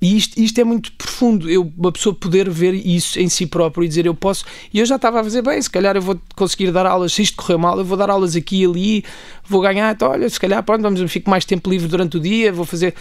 [0.00, 3.84] E isto, isto é muito profundo, eu, uma pessoa poder ver isso em si próprio
[3.84, 4.46] e dizer eu posso.
[4.72, 7.20] E eu já estava a fazer bem, se calhar eu vou conseguir dar aulas, se
[7.22, 9.04] isto correr mal, eu vou dar aulas aqui e ali,
[9.46, 12.50] vou ganhar, então olha, se calhar pronto, vamos, fico mais tempo livre durante o dia,
[12.50, 12.94] vou fazer.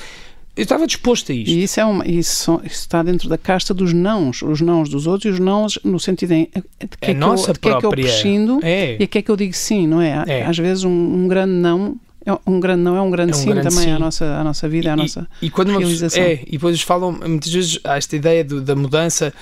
[0.58, 1.52] Eu estava disposto a isto.
[1.52, 5.08] E isso, é uma, isso, isso está dentro da casta dos nãos, os nãos dos
[5.08, 7.80] outros e os nãos no sentido em de que, é, que, eu, de que é
[7.80, 8.98] que eu prescindo é.
[9.00, 10.22] e a que é que eu digo sim, não é?
[10.28, 10.46] é.
[10.46, 12.09] Às vezes um, um grande não é
[12.46, 13.92] um grande não é um grande é um sim grande também sim.
[13.92, 16.22] À, nossa, à nossa vida, à nossa e quando realização.
[16.22, 19.34] É, e depois falam, muitas vezes, há esta ideia do, da mudança.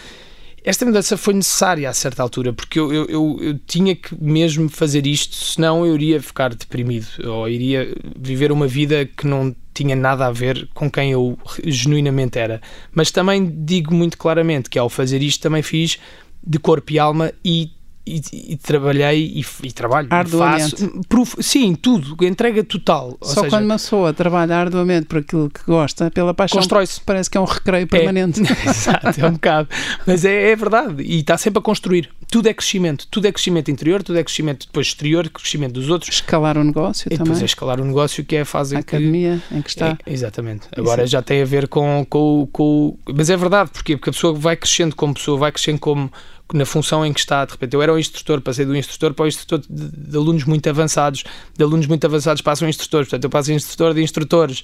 [0.63, 4.67] Esta mudança foi necessária a certa altura, porque eu, eu, eu, eu, tinha que mesmo
[4.67, 9.95] fazer isto, senão eu iria ficar deprimido, ou iria viver uma vida que não tinha
[9.95, 12.61] nada a ver com quem eu genuinamente era.
[12.91, 15.99] Mas também digo muito claramente que ao fazer isto também fiz
[16.45, 17.71] de corpo e alma e
[18.07, 20.71] e, e, trabalhei e, e trabalho arduamente.
[20.71, 21.01] faço.
[21.07, 23.17] Prof, sim, tudo, entrega total.
[23.21, 27.01] Só seja, quando uma pessoa trabalha arduamente por aquilo que gosta, pela paixão constrói-se.
[27.01, 28.41] parece que é um recreio permanente.
[28.41, 29.69] É, exato, é um bocado.
[30.05, 32.09] Mas é, é, verdade e está sempre a construir.
[32.29, 36.15] Tudo é crescimento, tudo é crescimento interior tudo é crescimento depois exterior, crescimento dos outros.
[36.15, 37.25] Escalar o negócio e também.
[37.25, 39.69] depois é escalar o negócio que é a fase a em academia que, em que
[39.69, 39.97] está.
[40.05, 44.09] É, exatamente, agora já tem a ver com, com, com mas é verdade, porque, porque
[44.09, 46.11] a pessoa vai crescendo como pessoa, vai crescendo como
[46.53, 47.43] na função em que está.
[47.45, 50.43] De repente, eu era o instrutor, passei do instrutor para o instrutor de, de alunos
[50.45, 51.23] muito avançados,
[51.55, 54.63] de alunos muito avançados passam a instrutores, portanto, eu passo a instrutor de instrutores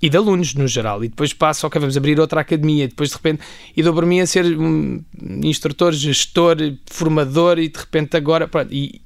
[0.00, 3.10] e de alunos no geral, e depois passo, ok, vamos abrir outra academia, e depois
[3.10, 3.42] de repente,
[3.76, 5.02] e dou para mim a ser um
[5.42, 9.00] instrutor, gestor, formador, e de repente agora, pronto, e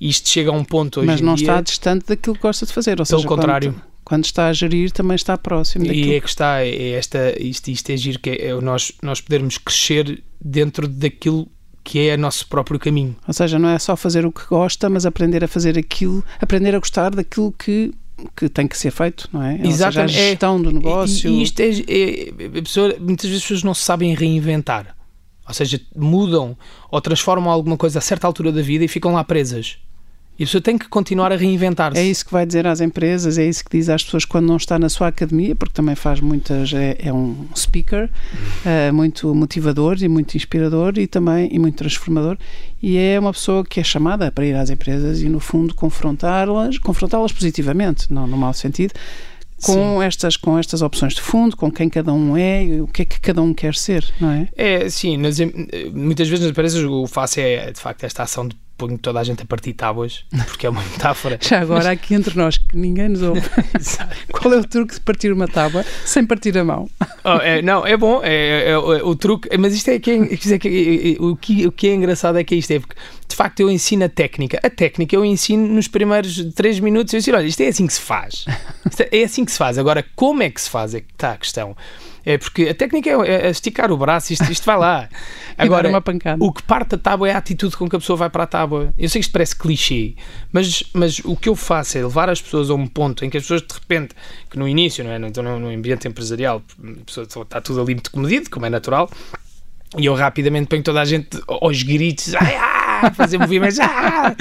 [0.00, 2.72] isto chega a um ponto hoje Mas não dia, está distante daquilo que gosta de
[2.72, 3.72] fazer, ou Pelo seja, contrário.
[3.72, 6.06] Quando, quando está a gerir também está próximo daquilo.
[6.06, 9.20] E é que está, é esta, isto, isto é giro, que é, é nós, nós
[9.20, 11.48] podermos crescer dentro daquilo
[11.82, 13.16] que é o nosso próprio caminho.
[13.26, 16.74] Ou seja, não é só fazer o que gosta, mas aprender a fazer aquilo, aprender
[16.74, 17.92] a gostar daquilo que
[18.36, 19.58] que tem que ser feito, não é?
[19.64, 20.12] Exatamente.
[20.12, 21.30] Seja, a gestão é, do negócio.
[21.30, 24.94] E, isto é, é a pessoa, muitas vezes as pessoas não se sabem reinventar.
[25.46, 26.56] Ou seja, mudam
[26.90, 29.78] ou transformam alguma coisa a certa altura da vida e ficam lá presas.
[30.40, 32.00] E a pessoa tem que continuar a reinventar-se.
[32.00, 34.56] É isso que vai dizer às empresas, é isso que diz às pessoas quando não
[34.56, 36.72] está na sua academia, porque também faz muitas.
[36.72, 42.38] É, é um speaker uh, muito motivador e muito inspirador e também e muito transformador.
[42.82, 46.78] E é uma pessoa que é chamada para ir às empresas e, no fundo, confrontá-las,
[46.78, 48.94] confrontá-las positivamente, não no mau sentido,
[49.62, 53.04] com estas, com estas opções de fundo, com quem cada um é o que é
[53.04, 54.48] que cada um quer ser, não é?
[54.56, 55.18] É, sim.
[55.18, 55.36] Nas,
[55.92, 59.24] muitas vezes nas empresas o faço é, de facto, esta ação de ponho toda a
[59.24, 61.38] gente a partir tábuas, porque é uma metáfora.
[61.40, 61.86] Já agora, mas...
[61.86, 63.42] aqui entre nós, que ninguém nos ouve,
[64.32, 66.88] qual é o truque de partir uma tábua sem partir a mão?
[67.22, 70.14] Oh, é, não, é bom, é, é, é, o truque, mas isto é que, é,
[70.14, 72.96] é que o, que, o que é engraçado é que isto é porque
[73.28, 74.58] de facto eu ensino a técnica.
[74.62, 77.12] A técnica eu ensino nos primeiros 3 minutos.
[77.12, 78.44] Eu ensino, olha, isto é assim que se faz.
[79.12, 79.78] é assim que se faz.
[79.78, 81.76] Agora, como é que se faz é que está a questão.
[82.24, 85.08] É porque a técnica é, é esticar o braço, isto, isto vai lá.
[85.56, 86.42] Agora, uma pancada.
[86.42, 88.46] o que parte da tábua é a atitude com que a pessoa vai para a
[88.46, 88.92] tábua.
[88.98, 90.14] Eu sei que isto parece clichê,
[90.52, 93.36] mas, mas o que eu faço é levar as pessoas a um ponto em que
[93.36, 94.14] as pessoas, de repente,
[94.50, 95.16] que no início, não é?
[95.16, 99.10] Então, no ambiente empresarial, a pessoa está tudo ali muito comedido, como é natural,
[99.98, 102.69] e eu rapidamente ponho toda a gente aos gritos, ai, ai,
[103.14, 104.34] fazer movimentos, ah!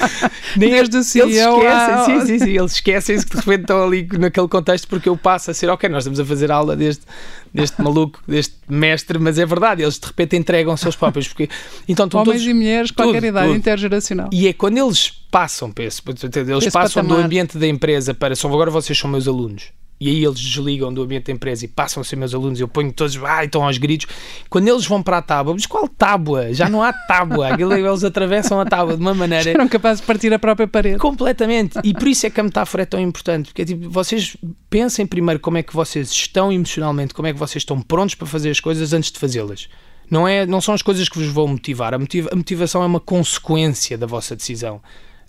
[0.56, 3.84] Nem Desde o CEO, eles esquecem, sim, sim, sim, eles esquecem-se que de repente estão
[3.84, 7.04] ali naquele contexto porque eu passo a ser, ok, nós estamos a fazer aula deste,
[7.54, 11.28] deste maluco, deste mestre, mas é verdade, eles de repente entregam-se aos próprios.
[11.28, 11.50] Porque,
[11.88, 13.58] então, Homens todos, e mulheres, qualquer idade, tudo.
[13.58, 14.30] intergeracional.
[14.32, 17.04] E é quando eles passam, eles esse passam patamar.
[17.04, 20.94] do ambiente da empresa para, só agora vocês são meus alunos e aí eles desligam
[20.94, 23.66] do ambiente da empresa e passam a ser meus alunos, eu ponho todos, ah, estão
[23.66, 24.08] aos gritos.
[24.50, 26.54] Quando eles vão para a tábua, mas qual tábua?
[26.54, 27.50] Já não há tábua.
[27.60, 29.50] eles atravessam a tábua de uma maneira.
[29.50, 30.98] Eram capazes de partir a própria parede.
[30.98, 31.80] Completamente.
[31.84, 33.48] E por isso é que a metáfora é tão importante.
[33.48, 34.38] Porque é tipo, vocês
[34.70, 38.26] pensem primeiro como é que vocês estão emocionalmente, como é que vocês estão prontos para
[38.26, 39.68] fazer as coisas antes de fazê-las.
[40.10, 41.94] Não, é, não são as coisas que vos vão motivar.
[41.94, 44.82] A, motiva, a motivação é uma consequência da vossa decisão.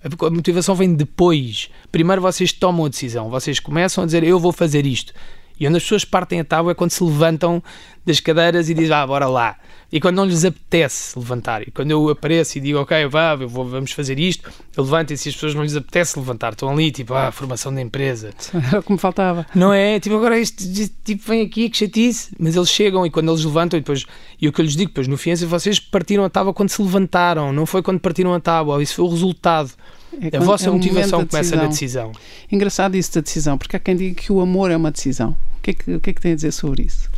[0.02, 1.70] A motivação vem depois.
[1.92, 5.12] Primeiro vocês tomam a decisão, vocês começam a dizer eu vou fazer isto.
[5.58, 7.62] E onde as pessoas partem a tábua é quando se levantam
[8.10, 9.56] das cadeiras e dizem, ah, bora lá.
[9.92, 11.66] E quando não lhes apetece levantar.
[11.66, 15.28] E quando eu apareço e digo, ok, vá, vou, vamos fazer isto, levanto e se
[15.28, 18.30] as pessoas não lhes apetece levantar, estão ali, tipo, ah, formação da empresa.
[18.70, 19.46] Era como faltava.
[19.54, 19.98] Não é?
[19.98, 20.62] Tipo, agora isto,
[21.04, 22.32] tipo, vem aqui, que chatice.
[22.38, 24.06] Mas eles chegam e quando eles levantam, e depois,
[24.40, 26.68] e o que eu lhes digo, depois no fim, é vocês partiram a tábua quando
[26.68, 29.72] se levantaram, não foi quando partiram a tábua, isso foi o resultado.
[30.20, 32.12] É a vossa é motivação começa na decisão.
[32.50, 35.36] Engraçado isso da decisão, porque há quem diga que o amor é uma decisão.
[35.58, 37.08] O que é que, o que, é que tem a dizer sobre isso?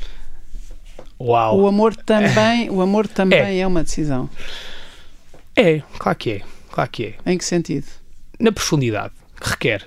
[1.22, 1.60] Uau.
[1.60, 3.60] O amor também, o amor também é.
[3.60, 4.28] é uma decisão.
[5.54, 6.42] É, claro que é.
[6.70, 7.30] Claro que é.
[7.30, 7.86] Em que sentido?
[8.40, 9.86] Na profundidade que requer.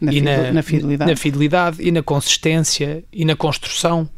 [0.00, 1.10] Na, e na, na fidelidade.
[1.10, 4.08] Na fidelidade e na consistência e na construção.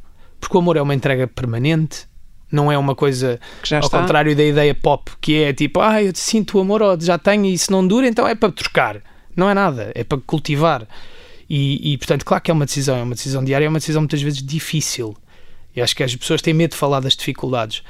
[0.41, 2.07] Porque o amor é uma entrega permanente
[2.53, 3.41] não é uma coisa
[3.73, 3.99] ao está.
[3.99, 7.47] contrário da ideia pop, que é tipo, ah, eu sinto o amor, oh, já tenho
[7.47, 9.01] e se não dura, então é para trocar.
[9.35, 10.87] Não é nada, é para cultivar.
[11.49, 14.03] E, e, portanto, claro que é uma decisão, é uma decisão diária, é uma decisão
[14.03, 15.17] muitas vezes difícil.
[15.75, 17.83] E acho que as pessoas têm medo de falar das dificuldades.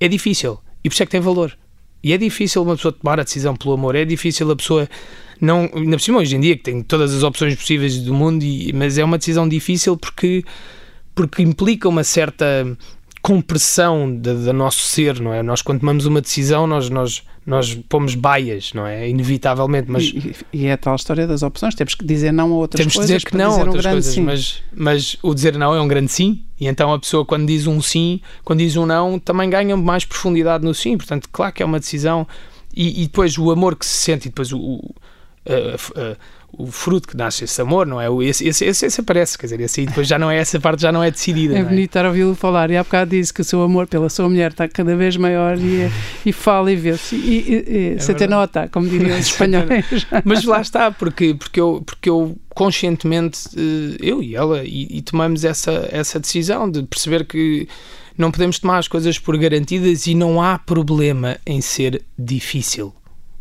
[0.00, 1.56] É difícil e por isso é que tem valor.
[2.02, 4.88] E é difícil uma pessoa tomar a decisão pelo amor, é difícil a pessoa
[5.40, 8.72] não, por cima hoje em dia que tem todas as opções possíveis do mundo, e,
[8.72, 10.44] mas é uma decisão difícil porque
[11.14, 12.44] porque implica uma certa
[13.26, 15.42] compressão do nosso ser, não é?
[15.42, 19.08] Nós quando tomamos uma decisão, nós, nós, nós pomos baias, não é?
[19.08, 20.04] Inevitavelmente, mas...
[20.04, 22.94] E, e, é a tal história das opções, temos que dizer não a outras temos
[22.94, 25.74] coisas Temos que dizer que não a outras um coisas, mas, mas o dizer não
[25.74, 28.86] é um grande sim, e então a pessoa quando diz um sim, quando diz um
[28.86, 32.28] não, também ganha mais profundidade no sim, portanto, claro que é uma decisão,
[32.72, 34.58] e, e depois o amor que se sente, e depois o...
[34.60, 34.94] o
[36.52, 38.06] o fruto que nasce esse amor, não é?
[38.24, 40.82] Esse, esse, esse, esse, aparece, quer dizer, esse aí depois já não é essa parte,
[40.82, 41.54] já não é decidida.
[41.54, 41.64] É, é?
[41.64, 44.28] bonito estar a ouvi-lo falar e há bocado disse que o seu amor pela sua
[44.28, 45.90] mulher está cada vez maior e,
[46.24, 47.14] e fala e vê-se.
[47.14, 49.84] E, e, e é nota, como diriam os espanhóis.
[50.24, 55.02] Mas lá está, porque, porque, eu, porque eu conscientemente, eh, eu e ela, e, e
[55.02, 57.68] tomamos essa, essa decisão de perceber que
[58.16, 62.94] não podemos tomar as coisas por garantidas e não há problema em ser difícil.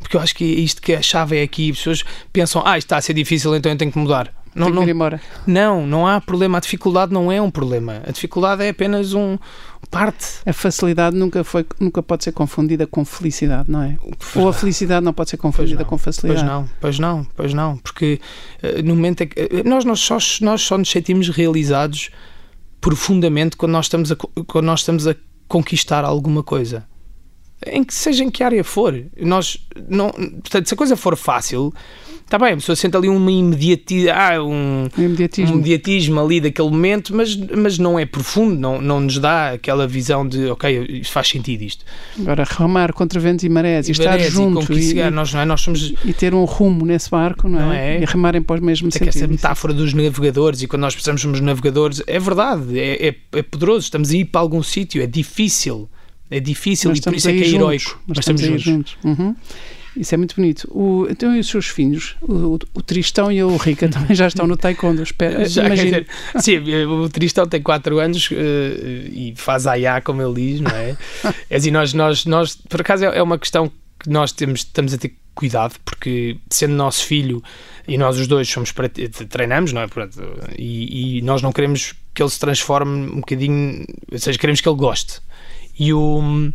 [0.06, 1.72] Porque eu acho que é isto que a chave é aqui.
[1.72, 4.32] As pessoas pensam, ah, isto está a ser difícil, então eu tenho que mudar.
[4.54, 5.20] Não, não, embora.
[5.48, 6.60] não, não há problema.
[6.60, 8.04] A dificuldade não é um problema.
[8.08, 9.36] A dificuldade é apenas um
[9.90, 10.28] parte.
[10.46, 13.98] A facilidade nunca, foi, nunca pode ser confundida com felicidade, não é?
[14.00, 16.46] Pois Ou a felicidade não pode ser confundida com facilidade.
[16.46, 17.78] Pois não, pois não, pois não.
[17.78, 18.22] Porque
[18.64, 19.42] uh, no momento é que.
[19.42, 22.12] Uh, nós, nós, só, nós só nos sentimos realizados
[22.80, 25.16] profundamente quando nós estamos a, quando nós estamos a
[25.48, 26.86] conquistar alguma coisa.
[27.66, 28.94] Em que seja em que área for.
[29.18, 31.74] Nós não, portanto, se a coisa for fácil,
[32.26, 35.52] Está bem, a pessoa sente ali uma imediati ah, um, imediatismo.
[35.52, 39.88] um imediatismo ali daquele momento, mas, mas não é profundo, não, não nos dá aquela
[39.88, 41.86] visão de, ok, faz sentido isto.
[42.20, 45.46] Agora, remar contra ventos e marés e, e estar juntos e, e, nós, não é?
[45.46, 45.94] nós somos...
[46.04, 47.64] e ter um rumo nesse barco, não, é?
[47.64, 48.02] não é?
[48.02, 49.18] E remarem para os mesmos sentidos.
[49.18, 53.44] essa metáfora dos navegadores e quando nós pensamos nos navegadores, é verdade, é, é, é
[53.44, 55.88] poderoso, estamos a ir para algum sítio, é difícil.
[56.30, 58.00] É difícil e por isso é que é heroico.
[58.08, 58.98] Mas estamos, estamos juntos.
[59.04, 59.36] Uhum.
[59.96, 60.68] Isso é muito bonito.
[60.72, 64.46] O, então, e os seus filhos, o, o, Tristão e a Rica, também já estão
[64.46, 65.46] no taekwondo, espero.
[65.48, 66.08] Já, dizer,
[66.40, 70.98] sim, o Tristão tem 4 anos uh, e faz aiá, como ele diz, não é?
[71.50, 74.94] é assim, nós, nós, nós, por acaso, é, é uma questão que nós temos, estamos
[74.94, 77.42] a ter cuidado, porque sendo nosso filho
[77.88, 78.74] e nós os dois somos
[79.30, 79.88] treinamos, não é?
[80.58, 84.68] E, e nós não queremos que ele se transforme um bocadinho, ou seja, queremos que
[84.68, 85.20] ele goste.
[85.78, 86.52] E o,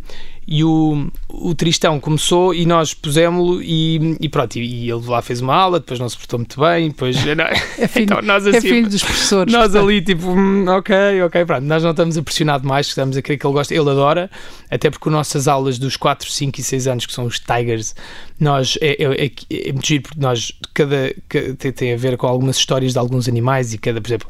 [0.47, 5.21] e o, o Tristão começou e nós pusemos-lo e, e, pronto, e, e, ele lá
[5.21, 7.15] fez uma aula, depois não se portou muito bem, depois
[7.79, 9.53] é filho, então, nós, é assim, é filho dos professores.
[9.53, 13.21] Nós ali tipo, hum, ok, ok, pronto, nós não estamos a pressionar demais, estamos a
[13.21, 14.29] querer que ele goste, ele adora,
[14.69, 17.95] até porque as nossas aulas dos 4, 5 e 6 anos, que são os Tigers,
[18.39, 19.31] nós, é, é, é,
[19.69, 22.99] é muito giro porque nós, cada, cada tem, tem a ver com algumas histórias de
[22.99, 24.27] alguns animais e cada, por exemplo,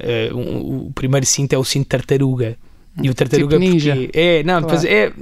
[0.00, 2.56] uh, um, o primeiro cinto é o cinto tartaruga,
[3.02, 3.94] e o tartaruga tipo ninja.
[3.94, 4.86] Porque, é, não, claro.
[4.86, 5.12] é,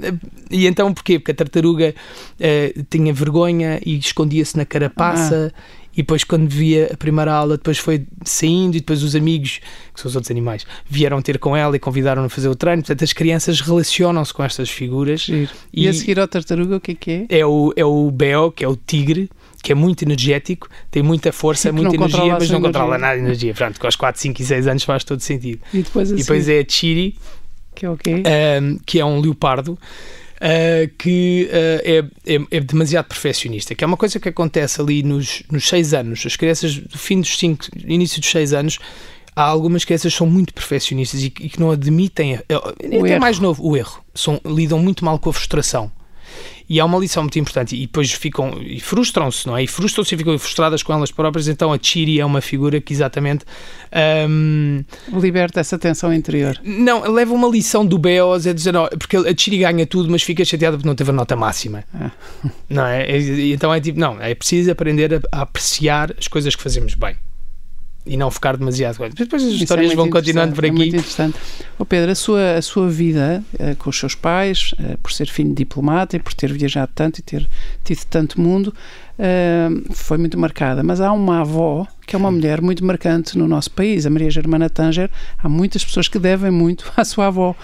[0.49, 1.19] e então porquê?
[1.19, 5.61] Porque a tartaruga uh, tinha vergonha e escondia-se na carapaça ah.
[5.93, 9.59] e depois quando via a primeira aula depois foi saindo e depois os amigos,
[9.93, 12.81] que são os outros animais, vieram ter com ela e convidaram-na a fazer o treino,
[12.81, 15.27] portanto as crianças relacionam-se com estas figuras.
[15.29, 17.39] E, e, a seguir ao tartaruga o que é que é?
[17.39, 19.29] É o, é o Beo, que é o tigre,
[19.61, 23.53] que é muito energético, tem muita força, muita energia, mas não controla nada de energia.
[23.53, 25.61] Pronto, com os 4, 5 e 6 anos faz todo sentido.
[25.73, 27.15] E depois, e depois é a Chiri,
[27.75, 28.23] que é o quê?
[28.85, 29.77] que é um leopardo.
[30.39, 35.03] Uh, que uh, é, é, é, demasiado perfeccionista, que é uma coisa que acontece ali
[35.03, 36.25] nos, nos seis anos.
[36.25, 38.79] As crianças, do fim dos cinco, início dos seis anos,
[39.35, 42.41] há algumas crianças que são muito perfeccionistas e, e que não admitem, uh,
[43.01, 44.01] até mais novo, o erro.
[44.15, 45.91] São, lidam muito mal com a frustração.
[46.69, 49.63] E há uma lição muito importante, e depois ficam e frustram-se, não é?
[49.63, 51.47] E frustram-se e ficam frustradas com elas próprias.
[51.47, 53.43] Então a Chiri é uma figura que exatamente
[54.29, 54.83] um,
[55.19, 56.59] liberta essa tensão interior.
[56.63, 60.21] Não, leva uma lição do Beos a dizer, não, porque a Chiri ganha tudo, mas
[60.21, 61.83] fica chateada porque não teve a nota máxima.
[61.93, 62.11] Ah.
[62.69, 63.17] Não é?
[63.51, 67.15] Então é tipo, não, é preciso aprender a, a apreciar as coisas que fazemos bem
[68.05, 68.97] e não focar demasiado.
[69.13, 70.73] Depois as é histórias é vão continuando por aqui.
[70.73, 71.37] É muito interessante.
[71.77, 75.27] Oh Pedro, a sua, a sua vida uh, com os seus pais, uh, por ser
[75.27, 77.47] filho de diplomata e por ter viajado tanto e ter
[77.83, 78.73] tido tanto mundo,
[79.19, 80.83] uh, foi muito marcada.
[80.83, 84.31] Mas há uma avó que é uma mulher muito marcante no nosso país, a Maria
[84.31, 85.09] Germana Tanger.
[85.37, 87.55] Há muitas pessoas que devem muito à sua avó.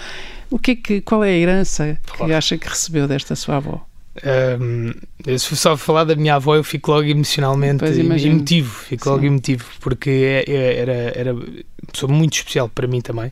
[0.51, 3.85] O que, é que qual é a herança que acha que recebeu desta sua avó?
[4.23, 4.93] Um,
[5.37, 10.09] se só falar da minha avó, eu fico logo emocionalmente emotivo, fico logo emotivo, porque
[10.09, 11.43] é, é, era, era uma
[11.91, 13.31] pessoa muito especial para mim também.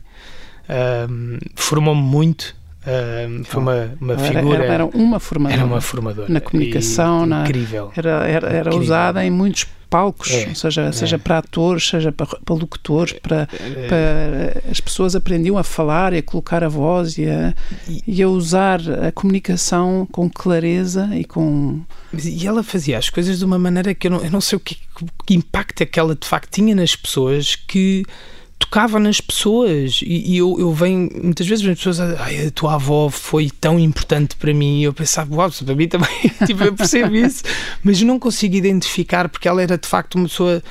[1.08, 2.54] Um, Formou-me muito.
[2.86, 4.64] Um, foi uma, uma figura.
[4.64, 5.60] Era, era, uma formadora.
[5.60, 6.28] Era uma formadora.
[6.28, 7.90] Na comunicação, e, na, incrível.
[7.96, 10.92] Era, era, era usada em muitos palcos, é, seja, é.
[10.92, 13.86] seja para atores, seja para, para locutores, para, é.
[13.86, 17.54] para, as pessoas aprendiam a falar e a colocar a voz e a,
[17.88, 21.80] e, e a usar a comunicação com clareza e com
[22.24, 24.60] e ela fazia as coisas de uma maneira que eu não, eu não sei o
[24.60, 24.76] que,
[25.24, 28.04] que impacto é que ela de facto tinha nas pessoas que
[28.58, 30.00] tocava nas pessoas.
[30.02, 33.78] E, e eu, eu venho muitas vezes as pessoas ai, a tua avó foi tão
[33.78, 34.80] importante para mim.
[34.80, 36.08] E eu pensava, uau, para mim também
[36.46, 37.42] tipo, eu percebo isso,
[37.82, 40.62] mas não consigo identificar porque ela era de facto uma pessoa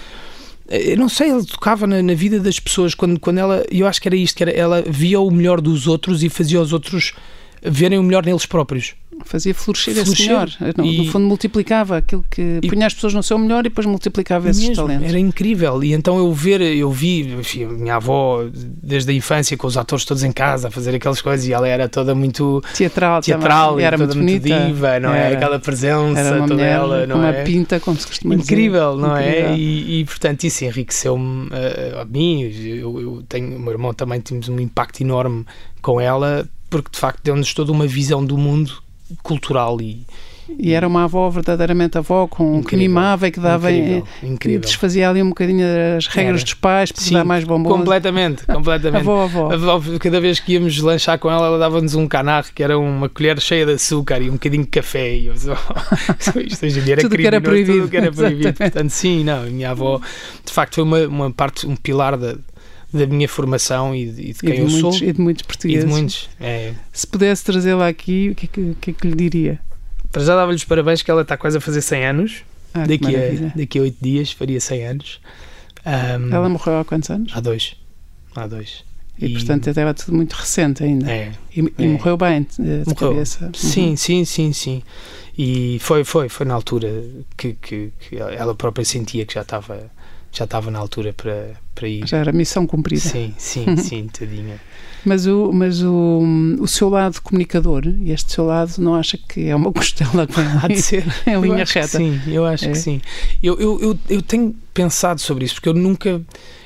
[0.70, 4.02] eu não sei, ela tocava na, na vida das pessoas quando, quando ela, eu acho
[4.02, 7.14] que era isto, que era, ela via o melhor dos outros e fazia os outros
[7.62, 8.96] verem o melhor neles próprios.
[9.26, 10.50] Fazia florescer, esse melhor.
[10.78, 13.70] No, E- no fundo, multiplicava aquilo que E- punha as pessoas no seu melhor e
[13.70, 15.08] depois multiplicava esses Mesmo, talentos.
[15.10, 15.84] Era incrível.
[15.84, 19.78] E então eu ver, eu vi enfim, a minha avó desde a infância com os
[19.78, 23.80] atores todos em casa a fazer aquelas coisas e ela era toda muito Teatral, teatral
[23.80, 24.66] e era toda muito bonita.
[24.68, 25.26] diva, não é?
[25.28, 25.36] Era.
[25.38, 27.44] Aquela presença Era uma toda mulher ela, não uma é?
[27.44, 28.54] pinta, como se costuma dizer.
[28.54, 29.30] Incrível, não é?
[29.30, 29.56] Incrível.
[29.58, 32.42] E, e, portanto isso enriqueceu-me uh, a mim.
[32.44, 35.46] Eu, eu tenho, o meu irmão também temos um impacto enorme
[35.82, 38.83] com ela, porque de facto deu-nos toda uma visão do mundo
[39.22, 40.06] cultural e
[40.60, 43.72] E era uma avó, verdadeiramente avó, com, que Incrível, mimava e que dava.
[43.72, 44.60] incrível, que incrível.
[44.60, 45.66] desfazia ali um bocadinho
[45.98, 46.44] as regras Era.
[46.44, 47.72] dos pais para Sim, dar mais bombons.
[47.78, 49.02] Completamente, completamente.
[49.02, 49.52] Avó, avó.
[49.54, 53.08] Avó, Cada vez que íamos lanchar com ela, ela dava-nos um canarro que era uma
[53.08, 55.16] colher cheia de açúcar e um bocadinho de café.
[55.16, 55.54] E eu só,
[56.46, 57.78] isto hoje em dia era Tudo que era proibido.
[57.80, 58.54] Tudo que era proibido.
[58.54, 59.44] Portanto, sim, não.
[59.44, 60.02] A minha avó,
[60.46, 62.36] de facto, foi uma, uma parte, um pilar da,
[62.94, 65.08] da minha formação e de, e de E quem de, eu muitos, sou.
[65.08, 65.86] e de muitos E portugueses.
[65.86, 66.30] de muitos.
[66.40, 69.60] É, Se pudesse trazê-la aqui, o que, é que, o que é que lhe diria?
[70.12, 72.44] para já dava-lhe os parabéns que ela está quase a fazer 100 anos.
[72.74, 75.20] Ah, daqui, a, daqui a 8 dias faria 100 anos.
[75.86, 77.32] Ahm, Ela morreu há quantos anos?
[77.36, 77.76] Há dois.
[78.36, 78.84] Há dois.
[79.20, 81.10] E, portanto até era tudo muito recente ainda.
[81.12, 81.88] é, E, e é.
[81.88, 82.96] morreu bem, de Morreu.
[83.12, 83.52] cabeça.
[83.56, 84.82] Sim, sim, sim, sim.
[85.38, 86.90] E foi, foi, foi na altura
[87.38, 89.90] que, que, que ela própria sentia que já estava
[90.34, 92.08] já estava na altura para, para ir.
[92.08, 93.02] Já era missão cumprida.
[93.02, 94.60] Sim, sim, sim, tadinha.
[95.06, 96.22] Mas, o, mas o,
[96.60, 100.68] o seu lado comunicador, este seu lado, não acha que é uma costela que Há
[100.68, 101.04] de ser.
[101.28, 101.88] em linha reta?
[101.98, 102.70] sim, eu acho É?
[102.72, 103.02] que sim.
[103.42, 106.22] Eu, eu, eu, eu tenho pensado sobre isso, porque eu nunca,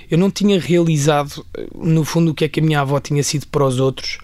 [0.09, 1.43] eu não tinha realizado,
[1.75, 4.19] no fundo, o que é que a minha avó tinha sido para os outros,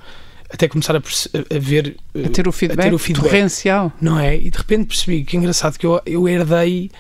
[0.48, 3.32] até começar a, a ver, A ter o feedback, o feedback.
[3.32, 3.92] torrencial.
[4.00, 4.38] não é?
[4.38, 6.92] E de repente percebi que é engraçado que eu, eu herdei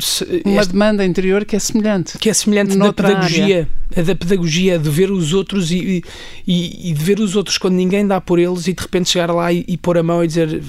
[0.00, 2.18] se- Uma este- demanda interior que é semelhante.
[2.18, 6.02] que é semelhante da pedagogia, a da pedagogia, de ver os outros e,
[6.46, 9.32] e, e de ver os outros quando ninguém dá por eles e de repente chegar
[9.32, 10.62] lá e, e pôr a mão e dizer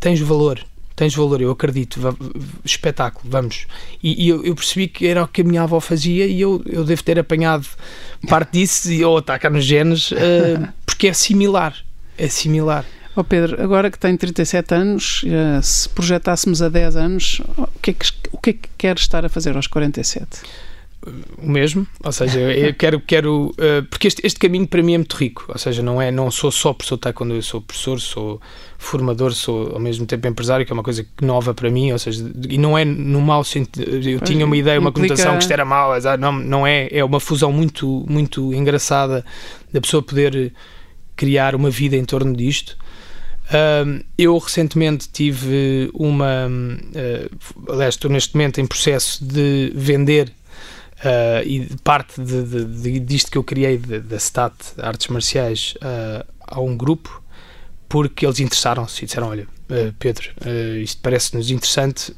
[0.00, 0.60] tens valor,
[0.96, 2.00] tens valor, eu acredito,
[2.64, 3.66] espetáculo, vamos.
[4.02, 6.62] E, e eu, eu percebi que era o que a minha avó fazia e eu,
[6.66, 7.66] eu devo ter apanhado
[8.28, 11.76] parte disso e ou cá nos genes, eh, porque é similar,
[12.18, 12.84] é similar.
[13.14, 17.90] Ó Pedro, agora que tem 37 anos, eh, se projetássemos a 10 anos, o que,
[17.90, 20.40] é que, o que é que quer estar a fazer aos 47?
[21.38, 24.98] o mesmo, ou seja, eu quero, quero uh, porque este, este caminho para mim é
[24.98, 28.00] muito rico, ou seja, não é, não sou só professor de taekwondo, eu sou professor,
[28.00, 28.40] sou
[28.78, 32.30] formador, sou ao mesmo tempo empresário, que é uma coisa nova para mim, ou seja,
[32.48, 35.42] e não é no mau sentido, eu Pois, tinha uma ideia, uma implica- conotação que
[35.42, 39.24] isto era mau, não, não é, é uma fusão muito, muito engraçada
[39.72, 40.52] da pessoa poder
[41.16, 42.76] criar uma vida em torno disto.
[43.50, 46.46] Um, eu recentemente tive uma.
[46.48, 50.32] Uh, aliás, estou neste momento em processo de vender
[51.02, 56.24] uh, e parte de, de, de, disto que eu criei da STAT Artes Marciais uh,
[56.46, 57.22] a um grupo
[57.88, 62.16] porque eles interessaram-se e disseram: Olha, uh, Pedro, uh, isto parece-nos interessante.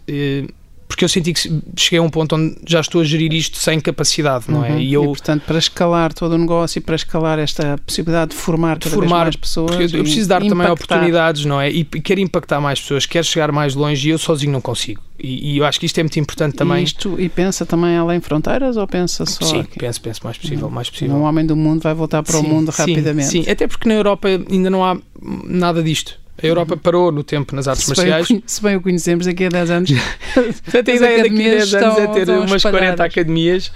[0.94, 3.80] Porque eu senti que cheguei a um ponto onde já estou a gerir isto sem
[3.80, 4.70] capacidade, não é?
[4.70, 4.78] Uhum.
[4.78, 8.78] E eu, portanto, para escalar todo o negócio e para escalar esta possibilidade de formar
[8.78, 9.72] cada formar mais pessoas.
[9.72, 10.72] Eu, eu e preciso dar também impactar.
[10.72, 11.68] oportunidades, não é?
[11.68, 15.02] E, e quero impactar mais pessoas, quero chegar mais longe e eu sozinho não consigo.
[15.18, 16.82] E, e eu acho que isto é muito importante também.
[16.82, 19.76] E, isto, e pensa também além fronteiras ou pensa só sim, aqui?
[19.76, 21.16] penso, penso mais possível, mais possível.
[21.16, 23.28] Um homem do mundo vai voltar para o Sim, mundo sim, rapidamente.
[23.28, 24.96] Sim, até porque na Europa ainda não há
[25.44, 26.22] nada disto.
[26.42, 28.26] A Europa parou no tempo nas artes Se bem, marciais.
[28.28, 29.90] conhe- se bem o conhecemos daqui a 10 anos,
[30.64, 33.00] Portanto, a ideia daqui a 10 academias anos é ter umas 40 espalhadas.
[33.00, 33.72] academias.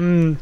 [0.00, 0.36] Hum,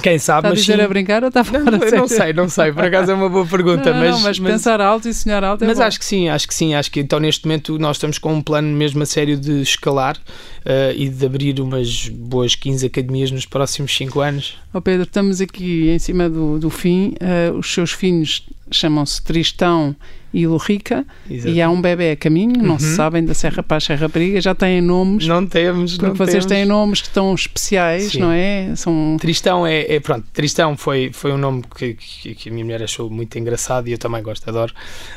[0.00, 0.82] quem sabe, está a mas dizer sim.
[0.84, 1.96] a brincar ou está a falar Não, sério?
[1.98, 2.72] não sei, não sei.
[2.72, 5.64] Por acaso é uma boa pergunta, Não, mas, não, mas, pensar alto e sonhar alto
[5.64, 5.82] é Mas bom.
[5.84, 8.40] acho que sim, acho que sim, acho que então neste momento nós estamos com um
[8.40, 10.16] plano mesmo a sério de escalar
[10.64, 14.56] eh, e de abrir umas boas 15 academias nos próximos 5 anos.
[14.72, 17.14] Ó Pedro, estamos aqui em cima do, do fim.
[17.18, 19.96] eh, os seus filhos chamam-se Tristão
[20.32, 22.96] e Lurica e há um bebê a caminho, não se Uhum.
[22.96, 26.46] sabem da Serra a Serra Periga, já têm nomes, Não temos, não vocês temos.
[26.46, 28.20] têm nomes que estão especiais, Sim.
[28.20, 28.72] não é?
[28.76, 32.64] São Tristão é, é- pronto, Tristão foi, foi um nome que, que, que a minha
[32.64, 34.72] mulher achou muito engraçado e eu também gosto, adoro.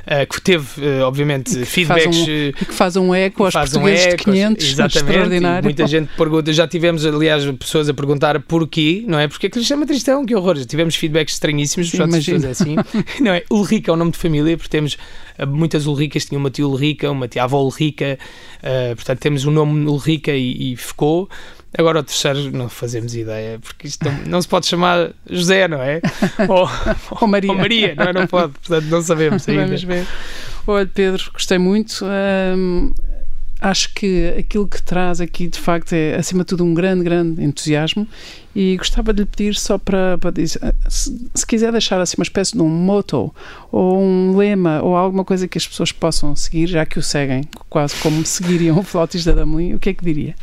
[0.06, 2.18] Eh, que teve, eh, obviamente, faz feedbacks.
[2.18, 5.64] um- eh, que fazem um eco aos faz um portugueses eco, de 500, exatamente, extraordinário.
[5.64, 9.28] Muita gente pergunta, já tivemos, aliás, pessoas a perguntar porquê, não é?
[9.28, 10.26] Porque é que lhe chama Tristão?
[10.26, 10.56] Que horror!
[10.58, 12.76] Já tivemos feedbacks estranhíssimos, Sim, pessoas é assim.
[13.22, 13.44] não é?
[13.52, 14.98] Ulrica é o nome de família, porque temos
[15.48, 18.18] muitas Ulricas, tinha uma tia Ulrica, uma tia avó Ulrica,
[18.62, 21.30] eh, portanto, temos o nome Ulrica e, e ficou.
[21.78, 25.82] Agora o terceiro não fazemos ideia, porque isto não, não se pode chamar José, não
[25.82, 26.02] é?
[26.50, 26.70] Ou,
[27.22, 27.52] Ou Maria.
[27.52, 28.14] ou Maria, não é?
[28.14, 29.66] Não pode, portanto, não sabemos ainda.
[29.66, 30.06] Vamos ver.
[30.68, 32.06] Olha, Pedro, gostei muito.
[33.62, 37.44] Acho que aquilo que traz aqui, de facto, é, acima de tudo, um grande, grande
[37.44, 38.08] entusiasmo.
[38.56, 40.60] E gostava de lhe pedir só para, para dizer,
[40.90, 43.34] se, se, quiser deixar assim uma espécie de um motto
[43.72, 47.44] ou um lema ou alguma coisa que as pessoas possam seguir, já que o seguem,
[47.70, 50.36] quase como seguiriam o flautista da Amelie, o que é que diria?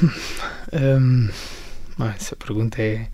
[0.72, 1.28] um,
[2.16, 3.08] essa pergunta é.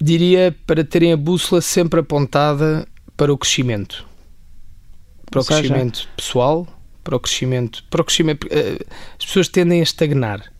[0.00, 2.86] Diria para terem a bússola sempre apontada
[3.16, 4.11] para o crescimento
[5.32, 5.60] para o seja...
[5.60, 6.68] crescimento pessoal,
[7.02, 8.46] para o crescimento, para o crescimento.
[8.50, 8.78] Eh,
[9.18, 10.52] as pessoas tendem a estagnar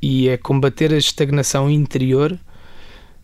[0.00, 2.38] e é combater a estagnação interior,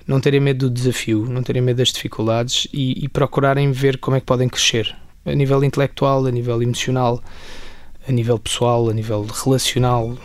[0.07, 4.17] não terem medo do desafio, não terem medo das dificuldades e, e procurarem ver como
[4.17, 4.95] é que podem crescer
[5.25, 7.23] a nível intelectual, a nível emocional,
[8.07, 10.17] a nível pessoal, a nível relacional,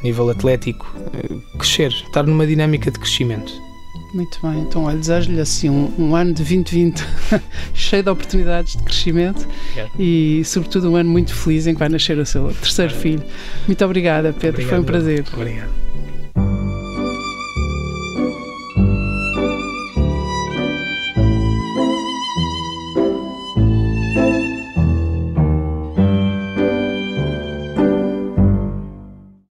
[0.00, 3.67] a nível atlético, eh, crescer, estar numa dinâmica de crescimento.
[4.12, 7.04] Muito bem, então olha, desejo-lhe assim um, um, ano de 2020
[7.74, 9.92] cheio de oportunidades de crescimento yeah.
[9.98, 13.22] e sobretudo um ano muito feliz em que vai nascer o seu terceiro filho.
[13.66, 15.24] Muito obrigada, Pedro, Obrigado, foi um prazer.
[15.32, 15.68] Obrigado.